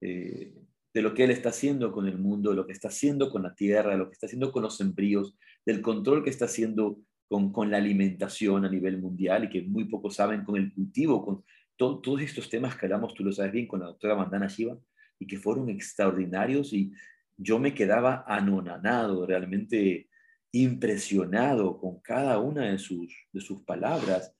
[0.00, 0.54] eh,
[0.94, 3.42] de lo que él está haciendo con el mundo, de lo que está haciendo con
[3.42, 6.98] la tierra, de lo que está haciendo con los embrios, del control que está haciendo
[7.28, 11.24] con, con la alimentación a nivel mundial y que muy pocos saben con el cultivo,
[11.24, 11.44] con
[11.76, 14.78] todos estos temas que hablamos, tú lo sabes bien, con la doctora Mandana Shiva,
[15.18, 16.92] y que fueron extraordinarios y
[17.36, 20.08] yo me quedaba anonanado, realmente
[20.52, 24.34] impresionado con cada una de sus, de sus palabras,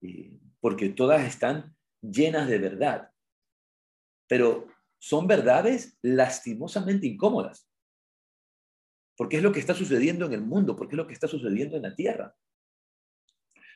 [0.00, 3.12] eh, porque todas están llenas de verdad,
[4.26, 4.66] pero
[4.98, 7.68] son verdades lastimosamente incómodas,
[9.16, 11.76] porque es lo que está sucediendo en el mundo, porque es lo que está sucediendo
[11.76, 12.36] en la tierra.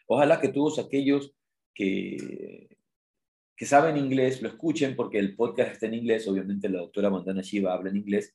[0.07, 1.35] Ojalá que todos aquellos
[1.75, 2.77] que,
[3.63, 7.43] que saben inglés lo escuchen, porque el podcast está en inglés, obviamente la doctora Mandana
[7.43, 8.35] Shiva habla en inglés,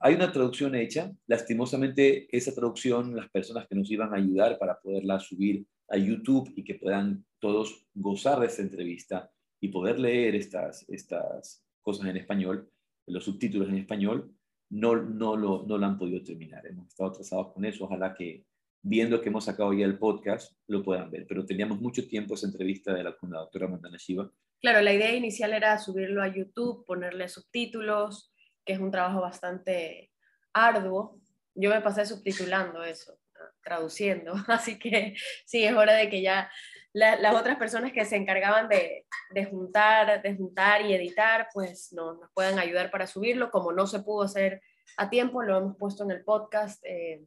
[0.00, 4.80] hay una traducción hecha, lastimosamente esa traducción, las personas que nos iban a ayudar para
[4.80, 9.30] poderla subir a YouTube y que puedan todos gozar de esta entrevista
[9.60, 12.70] y poder leer estas, estas cosas en español,
[13.06, 14.34] los subtítulos en español,
[14.70, 16.66] no, no, lo, no lo han podido terminar.
[16.66, 17.84] Hemos estado atrasados con eso.
[17.84, 18.46] Ojalá que
[18.82, 21.26] viendo que hemos sacado ya el podcast, lo puedan ver.
[21.28, 24.30] Pero teníamos mucho tiempo esa entrevista de la, con la doctora Mandana Shiva.
[24.60, 28.32] Claro, la idea inicial era subirlo a YouTube, ponerle subtítulos,
[28.64, 30.12] que es un trabajo bastante
[30.52, 31.20] arduo.
[31.54, 33.18] Yo me pasé subtitulando eso,
[33.62, 34.34] traduciendo.
[34.48, 35.14] Así que
[35.46, 36.50] sí, es hora de que ya
[36.92, 42.14] las otras personas que se encargaban de, de, juntar, de juntar y editar, pues no,
[42.14, 43.50] nos puedan ayudar para subirlo.
[43.50, 44.60] Como no se pudo hacer
[44.96, 46.84] a tiempo, lo hemos puesto en el podcast.
[46.84, 47.24] Eh,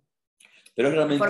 [0.76, 1.26] pero es realmente.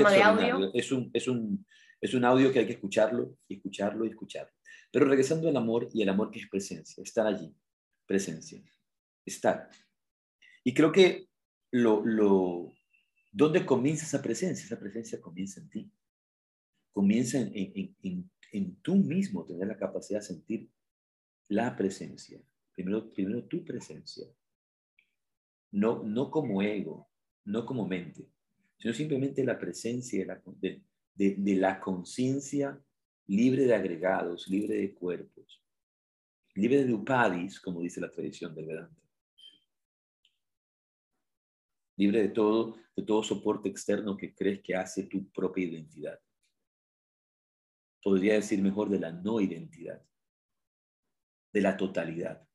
[0.74, 1.66] Es, un, es, un,
[2.00, 4.54] es un audio que hay que escucharlo, y escucharlo y escucharlo.
[4.92, 7.54] Pero regresando al amor y el amor que es presencia, estar allí,
[8.06, 8.62] presencia,
[9.26, 9.70] estar.
[10.64, 11.30] Y creo que
[11.72, 12.74] lo, lo,
[13.32, 14.66] ¿dónde comienza esa presencia?
[14.66, 15.92] Esa presencia comienza en ti.
[16.92, 20.70] Comienza en, en, en, en tú mismo, tener la capacidad de sentir
[21.48, 22.40] la presencia.
[22.72, 24.28] Primero, primero tu presencia.
[25.72, 27.10] No, no como ego,
[27.46, 28.30] no como mente,
[28.84, 30.42] sino simplemente la presencia
[31.16, 32.78] de la, conciencia
[33.28, 35.64] libre de agregados, libre de cuerpos,
[36.54, 39.02] libre de upadis, como dice la tradición del Vedanta.
[41.96, 46.20] Libre de todo, de todo soporte externo que crees que hace tu propia identidad.
[48.04, 50.06] Podría decir mejor de la no identidad,
[51.54, 52.46] de la totalidad.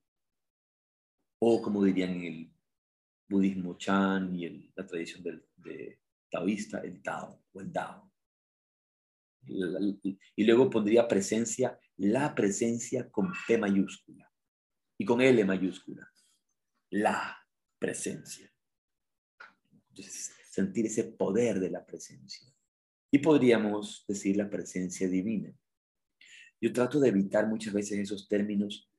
[1.39, 2.53] O como dirían el
[3.31, 5.99] budismo Chan y la tradición del, de,
[6.31, 8.11] taoísta, el Tao o el Dao.
[9.47, 14.31] Y luego pondría presencia, la presencia con P mayúscula
[14.99, 16.11] y con L mayúscula.
[16.91, 17.37] La
[17.79, 18.53] presencia.
[19.91, 22.47] Entonces, sentir ese poder de la presencia.
[23.11, 25.55] Y podríamos decir la presencia divina.
[26.61, 28.91] Yo trato de evitar muchas veces esos términos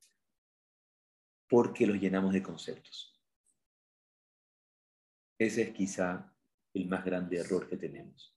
[1.47, 3.19] porque los llenamos de conceptos.
[5.37, 6.33] Ese es quizá
[6.73, 8.35] el más grande error que tenemos.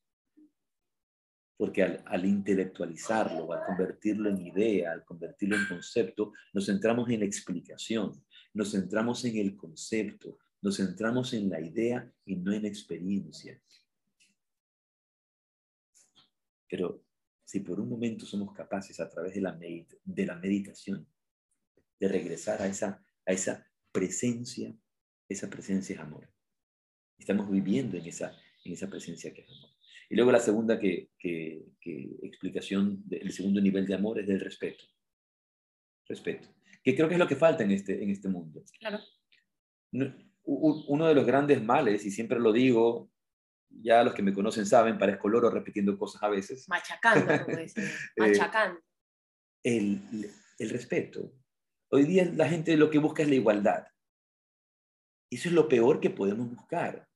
[1.56, 7.26] Porque al, intelectualizarlo, al convertirlo en idea, al convertirlo en concepto, nos centramos en la
[7.26, 8.24] explicación,
[8.54, 13.60] nos centramos en el concepto, nos centramos en la idea y no en experiencia.
[16.68, 17.04] Pero
[17.44, 19.52] si por un momento somos capaces a través de la,
[20.36, 21.06] meditación
[22.00, 24.74] de regresar a esa, a esa presencia,
[25.28, 26.31] esa presencia es amor.
[27.22, 29.70] Estamos viviendo en esa, en esa presencia que es amor.
[30.10, 31.64] Y luego la segunda que, que,
[32.20, 34.84] explicación, el segundo nivel de amor es del respeto.
[36.08, 36.48] Respeto.
[36.82, 38.64] Que creo que es lo que falta en este, en este mundo.
[38.80, 38.98] Claro.
[40.42, 43.08] Uno de los grandes males, y siempre lo digo,
[43.70, 46.68] ya los que me conocen saben, parezco loro repitiendo cosas a veces.
[46.68, 47.88] Machacando, como dicen.
[48.16, 48.80] Machacando.
[49.62, 51.32] el, el respeto.
[51.88, 53.86] Hoy día la gente lo que busca es la igualdad.
[55.30, 57.08] Eso es lo peor que podemos buscar.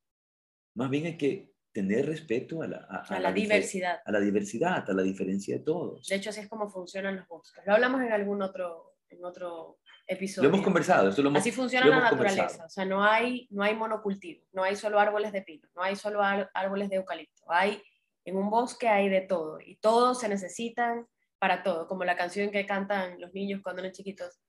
[0.77, 4.01] Más bien hay que tener respeto a la, a, la, diversidad.
[4.05, 6.07] A la diversidad, a la diferencia de todos.
[6.07, 7.64] De hecho, así es como funcionan los bosques.
[7.66, 10.49] Lo hablamos en algún otro, en otro episodio.
[10.49, 11.11] Lo hemos conversado.
[11.35, 12.66] así funciona la naturaleza.
[12.66, 15.97] O sea, no hay, no hay monocultivo, no hay solo árboles de pino, no hay
[15.97, 17.43] solo árboles de eucalipto.
[17.49, 17.83] Hay,
[18.24, 21.07] en un bosque hay de todo y todos se necesitan
[21.39, 24.41] para todo, como la canción que cantan los niños cuando eran chiquitos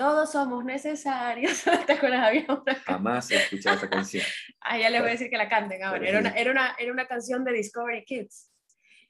[0.00, 1.62] todos somos necesarios.
[1.86, 2.28] ¿Te acuerdas?
[2.28, 2.46] Había
[2.86, 4.24] Jamás he escuchado esa canción.
[4.62, 6.08] ah, ya les voy a decir que la canten ahora.
[6.08, 8.50] Era una, era, una, era una canción de Discovery Kids.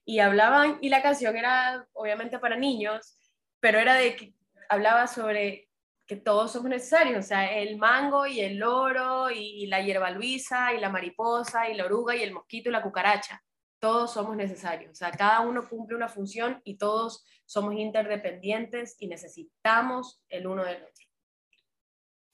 [0.05, 3.17] Y hablaban, y la canción era obviamente para niños,
[3.61, 4.35] pero era de que
[4.69, 5.69] hablaba sobre
[6.09, 10.75] que todos somos necesarios, o sea, el mango y el loro y la hierba luisa
[10.75, 13.41] y la mariposa y la oruga y el mosquito y la cucaracha
[13.81, 19.09] todos somos necesarios, o sea, cada uno cumple una función y todos somos interdependientes y
[19.09, 21.11] necesitamos el uno del otro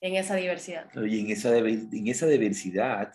[0.00, 0.90] en esa diversidad.
[0.94, 3.12] Y en esa, en esa diversidad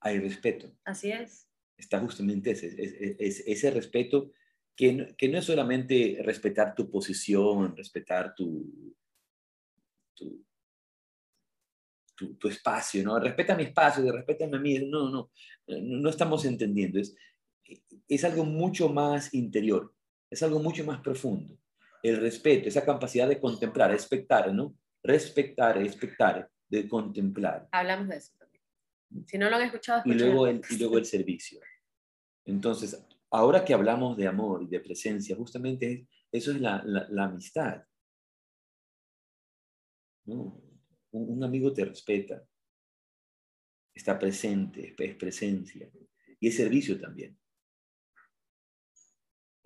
[0.00, 0.72] hay respeto.
[0.84, 1.48] Así es.
[1.76, 4.32] Está justamente ese, ese respeto
[4.76, 8.94] que no, que no, es solamente respetar tu posición, respetar tu,
[10.14, 10.44] tu,
[12.38, 13.18] tu, espacio, ¿no?
[13.18, 14.78] Respeta mi espacio, respétame a mí.
[14.88, 15.30] No, no,
[15.66, 17.00] no estamos entendiendo.
[17.00, 17.14] Es,
[18.08, 19.94] es algo mucho más interior,
[20.30, 21.58] es algo mucho más profundo.
[22.02, 24.76] El respeto, esa capacidad de contemplar, expectar, ¿no?
[25.02, 27.68] Respetar, expectar, de contemplar.
[27.72, 28.64] Hablamos de eso también.
[29.26, 31.60] Si no lo han escuchado, y luego, el, y luego el servicio.
[32.44, 37.82] Entonces, ahora que hablamos de amor y de presencia, justamente eso es la, la, amistad.
[40.26, 42.42] Un, un, amigo te respeta,
[43.94, 45.90] está presente, es presencia,
[46.38, 47.36] y es servicio también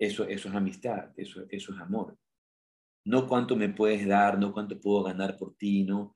[0.05, 2.17] eso, eso es amistad, eso, eso es amor.
[3.05, 6.15] No cuánto me puedes dar, no cuánto puedo ganar por ti, no.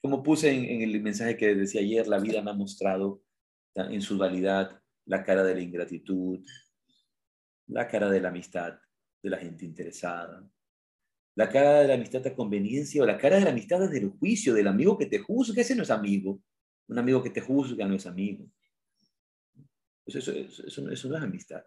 [0.00, 3.22] Como puse en, el mensaje que decía ayer, la vida me ha mostrado
[3.74, 6.44] en su dualidad la cara de la ingratitud,
[7.68, 8.78] la cara de la amistad
[9.22, 10.48] de la gente interesada,
[11.34, 14.54] la cara de la amistad de conveniencia o la cara de la amistad del juicio,
[14.54, 16.42] del amigo que te juzga, ese no es amigo.
[16.88, 18.44] Un amigo que te juzga no es amigo.
[20.04, 21.62] Pues eso, eso, no es amistad.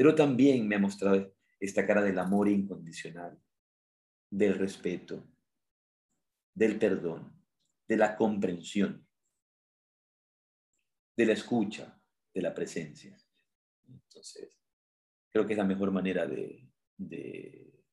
[0.00, 3.38] Pero también me ha mostrado esta cara del amor incondicional,
[4.30, 5.22] del respeto,
[6.54, 7.38] del perdón,
[7.86, 9.06] de la comprensión,
[11.14, 13.14] de la escucha, de la presencia.
[13.86, 14.58] Entonces,
[15.30, 17.84] creo que es la mejor manera de, de,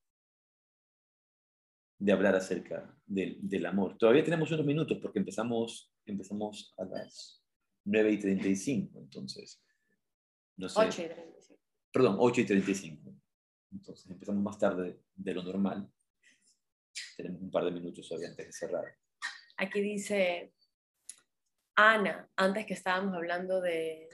[2.10, 3.98] hablar acerca del, amor.
[3.98, 7.44] Todavía tenemos unos minutos porque empezamos, empezamos a las
[7.84, 9.62] 9 y 35, entonces,
[10.56, 10.80] no sé.
[10.80, 11.37] 8 y 35.
[11.98, 13.12] Perdón, 8 y 35.
[13.72, 15.92] Entonces, empezamos más tarde de lo normal.
[17.16, 18.86] Tenemos un par de minutos todavía antes de cerrar.
[19.58, 20.54] Aquí dice
[21.76, 24.10] Ana, antes que estábamos hablando de,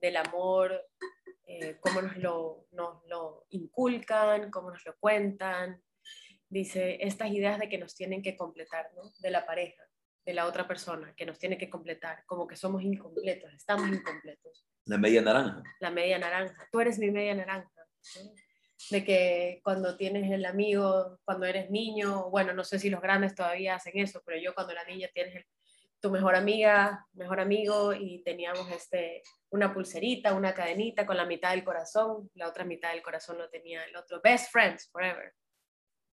[0.00, 0.80] del amor,
[1.46, 5.82] eh, cómo nos lo, nos lo inculcan, cómo nos lo cuentan.
[6.48, 9.02] Dice, estas ideas de que nos tienen que completar, ¿no?
[9.18, 9.82] De la pareja,
[10.24, 14.64] de la otra persona, que nos tiene que completar, como que somos incompletos, estamos incompletos.
[14.86, 15.62] La media naranja.
[15.80, 16.68] La media naranja.
[16.70, 17.70] Tú eres mi media naranja.
[18.90, 23.34] De que cuando tienes el amigo, cuando eres niño, bueno, no sé si los grandes
[23.34, 25.44] todavía hacen eso, pero yo cuando era niña tienes
[26.00, 31.50] tu mejor amiga, mejor amigo y teníamos este, una pulserita, una cadenita con la mitad
[31.50, 34.20] del corazón, la otra mitad del corazón lo tenía el otro.
[34.22, 35.34] Best friends forever.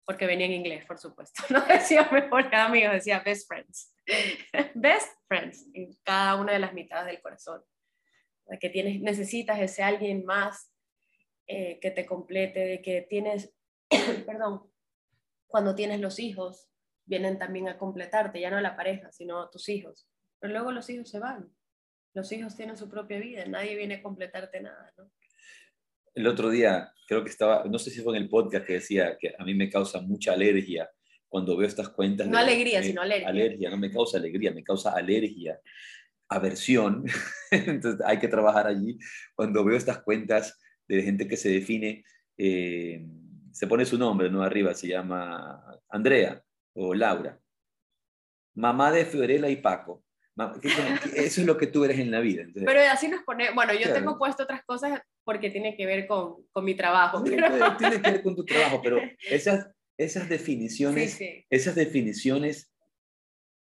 [0.05, 1.41] Porque venía en inglés, por supuesto.
[1.49, 3.95] No decía mejor amigo, decía best friends.
[4.75, 7.63] best friends en cada una de las mitades del corazón.
[8.59, 10.71] Que tienes, necesitas ese alguien más
[11.47, 13.53] eh, que te complete, de que tienes,
[14.25, 14.71] perdón,
[15.47, 16.69] cuando tienes los hijos,
[17.05, 20.07] vienen también a completarte, ya no la pareja, sino tus hijos.
[20.39, 21.51] Pero luego los hijos se van.
[22.13, 25.11] Los hijos tienen su propia vida, nadie viene a completarte nada, ¿no?
[26.15, 29.17] El otro día, creo que estaba, no sé si fue en el podcast que decía
[29.17, 30.89] que a mí me causa mucha alergia
[31.27, 32.27] cuando veo estas cuentas.
[32.27, 33.29] No alegría, sino alergia.
[33.29, 35.59] Alergia, no me causa alegría, me causa alergia,
[36.29, 37.05] aversión.
[37.51, 38.97] Entonces hay que trabajar allí.
[39.35, 40.57] Cuando veo estas cuentas
[40.87, 42.03] de gente que se define,
[42.37, 43.05] eh,
[43.51, 44.41] se pone su nombre, ¿no?
[44.41, 46.41] Arriba se llama Andrea
[46.73, 47.39] o Laura.
[48.55, 50.03] Mamá de Fiorella y Paco.
[51.15, 52.45] Eso es lo que tú eres en la vida.
[52.53, 56.45] pero así nos pone, bueno, yo tengo puesto otras cosas porque tiene que ver con,
[56.51, 57.23] con mi trabajo.
[57.23, 57.77] Pero...
[57.77, 58.99] Tiene que ver con tu trabajo, pero
[59.29, 61.19] esas, esas definiciones,
[61.49, 62.71] esas definiciones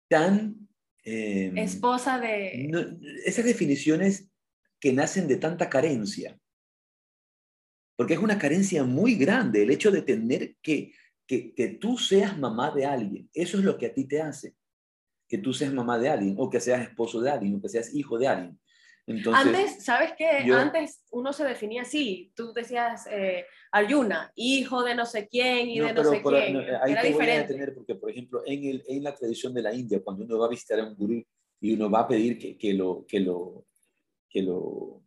[0.08, 0.68] tan...
[1.04, 2.70] Em, Esposa de...
[3.24, 4.30] esas definiciones
[4.80, 6.38] que nacen de tanta carencia.
[7.96, 10.92] Porque es una carencia muy grande el hecho de tener que
[11.26, 13.30] que, tú seas mamá de alguien.
[13.32, 14.54] Eso es lo que a ti te hace.
[15.28, 17.94] Que tú seas mamá de alguien, o que seas esposo de alguien, o que seas
[17.94, 18.60] hijo de alguien.
[19.06, 20.28] Entonces, Antes, ¿sabes qué?
[20.52, 22.32] Antes uno se definía así.
[22.34, 26.56] Tú decías eh, Arjuna, hijo de no sé quién y de no sé quién.
[26.82, 27.12] ahí Era te diferente.
[27.12, 30.24] voy a detener porque, por ejemplo, en, el, en la tradición de la India, cuando
[30.24, 31.22] uno va a visitar a un gurú
[31.60, 33.66] y uno va a pedir que, que lo, que, lo,
[34.28, 35.02] que, lo,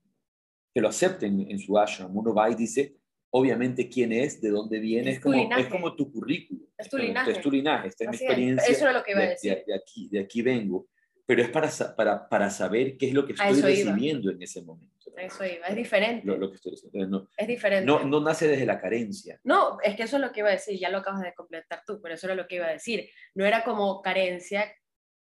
[0.74, 2.98] que lo acepten en su ashram, uno va y dice,
[3.32, 6.66] obviamente quién es, de dónde viene, es, como, es como tu currículum.
[6.78, 7.32] Es tu linaje.
[7.32, 8.72] Es tu linaje, esta es mi experiencia.
[8.72, 9.64] Eso es lo que iba a decir.
[9.66, 10.88] De, aquí, de aquí vengo.
[11.28, 14.95] Pero es para, para, para saber qué es lo que estoy recibiendo en ese momento.
[15.15, 16.25] Eso iba, es diferente.
[16.25, 16.73] Lo, que estoy
[17.07, 17.86] no, es diferente.
[17.86, 19.39] No, no nace desde la carencia.
[19.43, 21.84] No, es que eso es lo que iba a decir, ya lo acabas de completar
[21.86, 23.09] tú, pero eso era lo que iba a decir.
[23.36, 24.71] No era como carencia,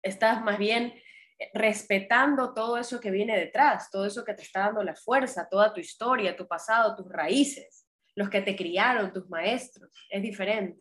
[0.03, 0.95] estás más bien
[1.53, 5.73] respetando todo eso que viene detrás, todo eso que te está dando la fuerza, toda
[5.73, 7.87] tu historia, tu pasado, tus raíces
[8.17, 10.81] los que te criaron, tus maestros, es diferente.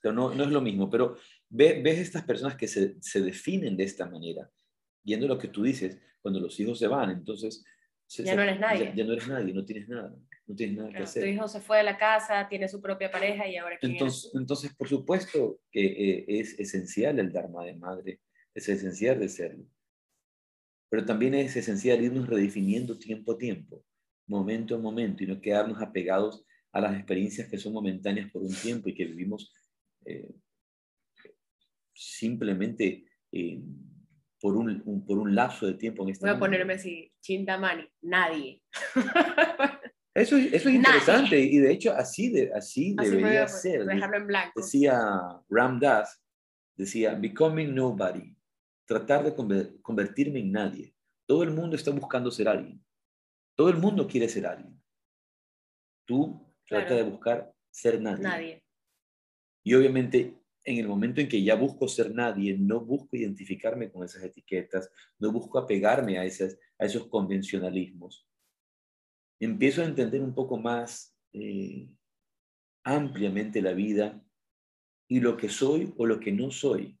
[0.00, 1.16] Pero no, no es lo mismo, pero
[1.48, 4.50] ves estas personas que se, se, definen de esta manera,
[5.02, 7.64] viendo lo que tú dices, cuando los hijos se van, entonces...
[8.08, 8.92] ya no eres nadie.
[8.94, 10.14] Ya, no eres nadie, no tienes nada,
[10.46, 11.22] no tienes nada que hacer.
[11.24, 13.78] Tu hijo se fue de la casa, tiene su propia pareja y ahora...
[13.80, 18.20] entonces, entonces, por supuesto que eh, es esencial el Dharma de madre,
[18.54, 19.66] es esencial de serlo.
[20.88, 23.84] Pero también es esencial irnos redefiniendo tiempo a tiempo,
[24.26, 28.54] momento a momento, y no quedarnos apegados a las experiencias que son momentáneas por un
[28.54, 29.52] tiempo y que vivimos
[30.04, 30.34] eh,
[31.94, 33.60] simplemente eh,
[34.42, 38.60] por, un, por un lapso de tiempo en este Voy a ponerme así, Chintamani, nadie.
[40.12, 43.86] Eso, eso es interesante y de hecho así, de, así, debería ser.
[43.86, 44.52] Dejarlo en blanco.
[44.56, 45.00] Decía
[45.48, 46.20] Ram Das,
[46.76, 48.36] decía, becoming nobody,
[48.84, 49.32] tratar de
[49.80, 50.92] convertirme en nadie.
[51.24, 52.84] Todo el mundo está buscando ser alguien.
[53.54, 54.82] Todo el mundo quiere ser alguien.
[56.04, 58.24] Tú trata de buscar ser nadie.
[58.24, 58.64] Nadie.
[59.62, 64.04] Y obviamente en el momento en que ya busco ser nadie, no busco identificarme con
[64.04, 68.28] esas etiquetas, no busco apegarme a, esas, a esos convencionalismos.
[69.40, 71.88] Empiezo a entender un poco más eh,
[72.84, 74.22] ampliamente la vida
[75.08, 76.98] y lo que soy o lo que no soy.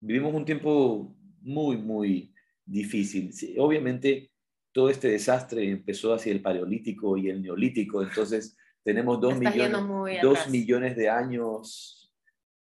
[0.00, 2.32] Vivimos un tiempo muy, muy
[2.64, 3.32] difícil.
[3.58, 4.30] obviamente,
[4.72, 8.56] todo este desastre empezó hacia el paleolítico y el neolítico, entonces
[8.88, 12.10] tenemos dos, millones, dos millones de años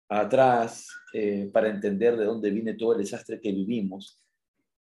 [0.09, 4.21] atrás eh, para entender de dónde viene todo el desastre que vivimos.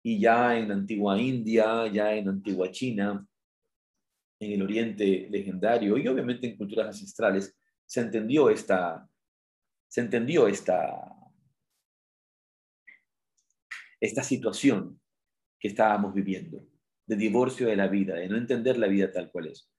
[0.03, 3.25] Y ya en la antigua India, ya en la antigua China,
[4.41, 9.09] en el Oriente legendario y obviamente en culturas ancestrales, se entendió esta,
[9.87, 11.15] se entendió esta,
[14.01, 14.99] esta situación
[15.57, 16.61] que estábamos viviendo,
[17.05, 19.71] de divorcio de la vida, de no entender la vida tal cual es.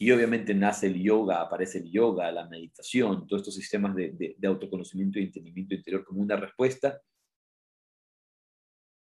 [0.00, 5.18] Y obviamente nace el yoga, aparece el yoga, la meditación, todos estos sistemas de, autoconocimiento
[5.18, 7.02] y entendimiento interior como una respuesta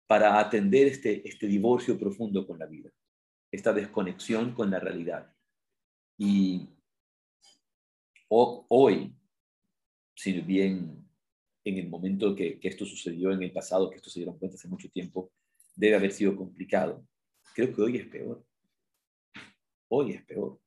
[0.07, 2.89] para atender este, este divorcio profundo con la vida,
[3.51, 5.31] esta desconexión con la realidad.
[6.17, 6.67] Y
[8.27, 9.15] hoy,
[10.15, 11.07] si bien
[11.63, 14.55] en el momento que, que esto sucedió en el pasado, que esto se dieron cuenta
[14.55, 15.31] hace mucho tiempo,
[15.75, 17.05] debe haber sido complicado,
[17.53, 18.43] creo que hoy es peor
[19.89, 20.59] hoy es peor.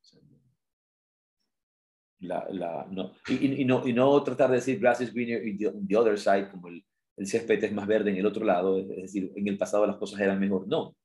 [2.21, 6.51] no, y, no, y no tratar de decir grass is greener y the, other side,
[6.51, 6.85] como el,
[7.17, 9.97] el césped es más verde en el otro lado, es decir, en el pasado las
[9.97, 10.69] cosas eran mejor.
[10.69, 10.97] No.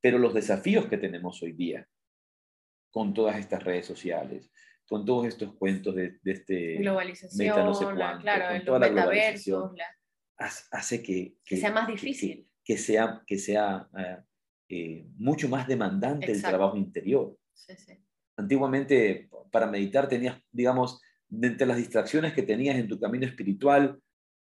[0.00, 1.86] Pero los desafíos que tenemos hoy día,
[2.90, 4.50] con todas estas redes sociales,
[4.86, 9.74] con todos estos cuentos de, este globalización, no sé cuánto, claro, con toda la globalización,
[10.70, 12.48] hace que, que, sea más difícil.
[12.64, 14.18] Que, sea, que sea eh,
[14.68, 17.36] eh, mucho más demandante el trabajo interior.
[18.36, 21.00] Antiguamente, para meditar, tenías, digamos,
[21.30, 24.00] entre las distracciones que tenías en tu camino espiritual,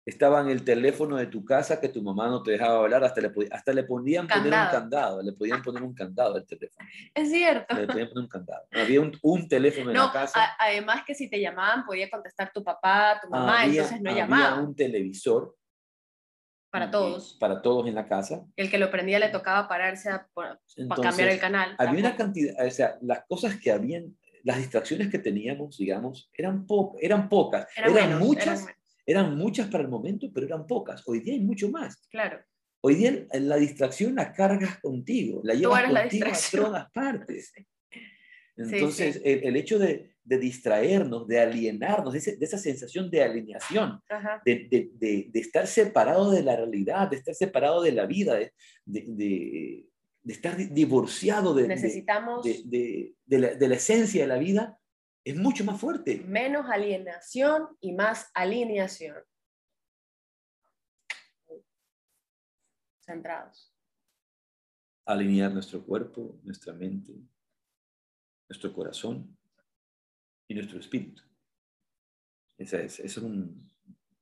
[0.07, 3.19] estaba en el teléfono de tu casa que tu mamá no te dejaba hablar, hasta
[3.19, 6.87] le, hasta le ponían poner un candado, le podían poner un candado al teléfono.
[7.13, 7.75] Es cierto.
[7.75, 8.67] Le podían poner un candado.
[8.71, 10.55] Había un, teléfono en la casa.
[10.57, 14.53] además que si te llamaban podía contestar tu papá, tu mamá, entonces no llamaba.
[14.53, 15.56] Había un televisor
[16.69, 17.37] para todos.
[17.39, 18.45] Para todos en la casa.
[18.55, 20.59] El que lo prendía le tocaba pararse a, para
[21.01, 21.75] cambiar el canal.
[21.77, 26.65] Había una cantidad, o sea, las cosas que habían, las distracciones que teníamos, digamos, eran,
[26.65, 27.67] po eran pocas.
[27.75, 28.65] Eran, muchas,
[29.05, 31.03] eran, muchas para el momento, pero eran pocas.
[31.07, 32.07] Hoy día hay mucho más.
[32.09, 32.39] Claro.
[32.81, 37.53] Hoy día la distracción la cargas contigo, la llevas contigo a todas partes.
[38.57, 44.01] Entonces, el, hecho de, de distraernos, de alienarnos, de, esa sensación de alineación,
[44.43, 48.39] de, de, estar separado de la realidad, de estar separado de la vida,
[48.85, 49.85] de,
[50.25, 54.79] estar divorciado Necesitamos la, de la esencia de la vida,
[55.23, 56.23] es mucho más fuerte.
[56.25, 59.17] Menos alienación y más alineación.
[63.05, 63.73] Centrados.
[65.05, 67.13] Alinear nuestro cuerpo, nuestra mente,
[68.49, 69.37] nuestro corazón
[70.47, 71.23] y nuestro espíritu.
[72.57, 73.69] Es, es, es, un,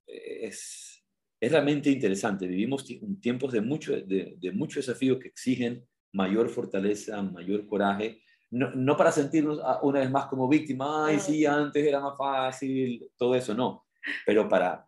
[0.06, 1.04] es,
[1.40, 2.48] es, realmente interesante.
[2.48, 2.86] Vivimos
[3.22, 8.22] tiempos de mucho, de, de mucho desafío que exigen mayor fortaleza, mayor coraje,
[8.52, 12.18] no, no, para sentirnos ah, una vez más como víctima, ay, sí, antes era más
[12.18, 13.86] fácil, todo eso, no,
[14.26, 14.88] pero para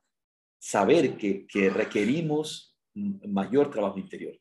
[0.57, 4.39] saber que, que requerimos mayor trabajo interior.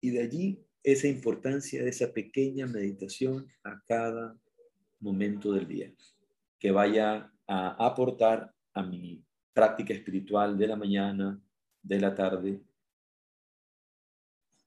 [0.00, 4.38] Y de allí esa importancia de esa pequeña meditación a cada
[5.00, 5.92] momento del día,
[6.60, 9.20] que vaya a aportar a mi
[9.52, 11.42] práctica espiritual de la mañana,
[11.82, 12.62] de la tarde,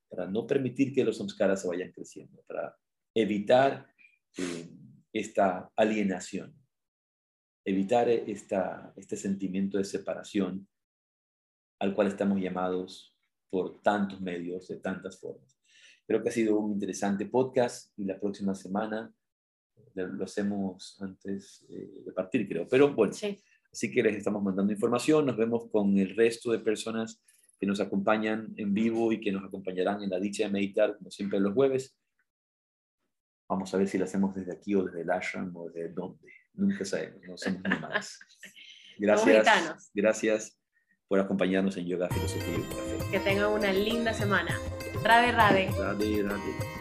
[0.09, 2.77] para no permitir que los samskaras se vayan creciendo, para
[3.15, 3.87] evitar
[4.37, 4.69] eh,
[5.13, 6.53] esta alienación,
[7.63, 10.67] evitar esta, este sentimiento de separación
[11.79, 13.15] al cual estamos llamados
[13.49, 15.58] por tantos medios, de tantas formas.
[16.09, 19.13] Creo que ha sido un interesante podcast y la próxima semana
[19.93, 22.67] lo hacemos antes eh, de partir, creo.
[22.67, 25.27] Pero bueno, así que les estamos mandando información.
[25.27, 27.21] Nos vemos con el resto de personas
[27.59, 31.11] que nos acompañan en vivo y que nos acompañarán en la dicha de meditar, como
[31.11, 31.95] siempre los jueves.
[33.47, 36.27] Vamos a ver si lo hacemos desde aquí o desde el ashram o desde dónde.
[36.53, 38.17] Nunca sabemos, no somos ni más.
[38.97, 39.91] Gracias.
[39.93, 40.59] Gracias
[41.07, 43.11] por acompañarnos en Yoga, Filosofía y Café.
[43.11, 44.57] Que tengan una linda semana.
[45.03, 45.69] Rade, rade.
[45.77, 46.78] Rade, rade.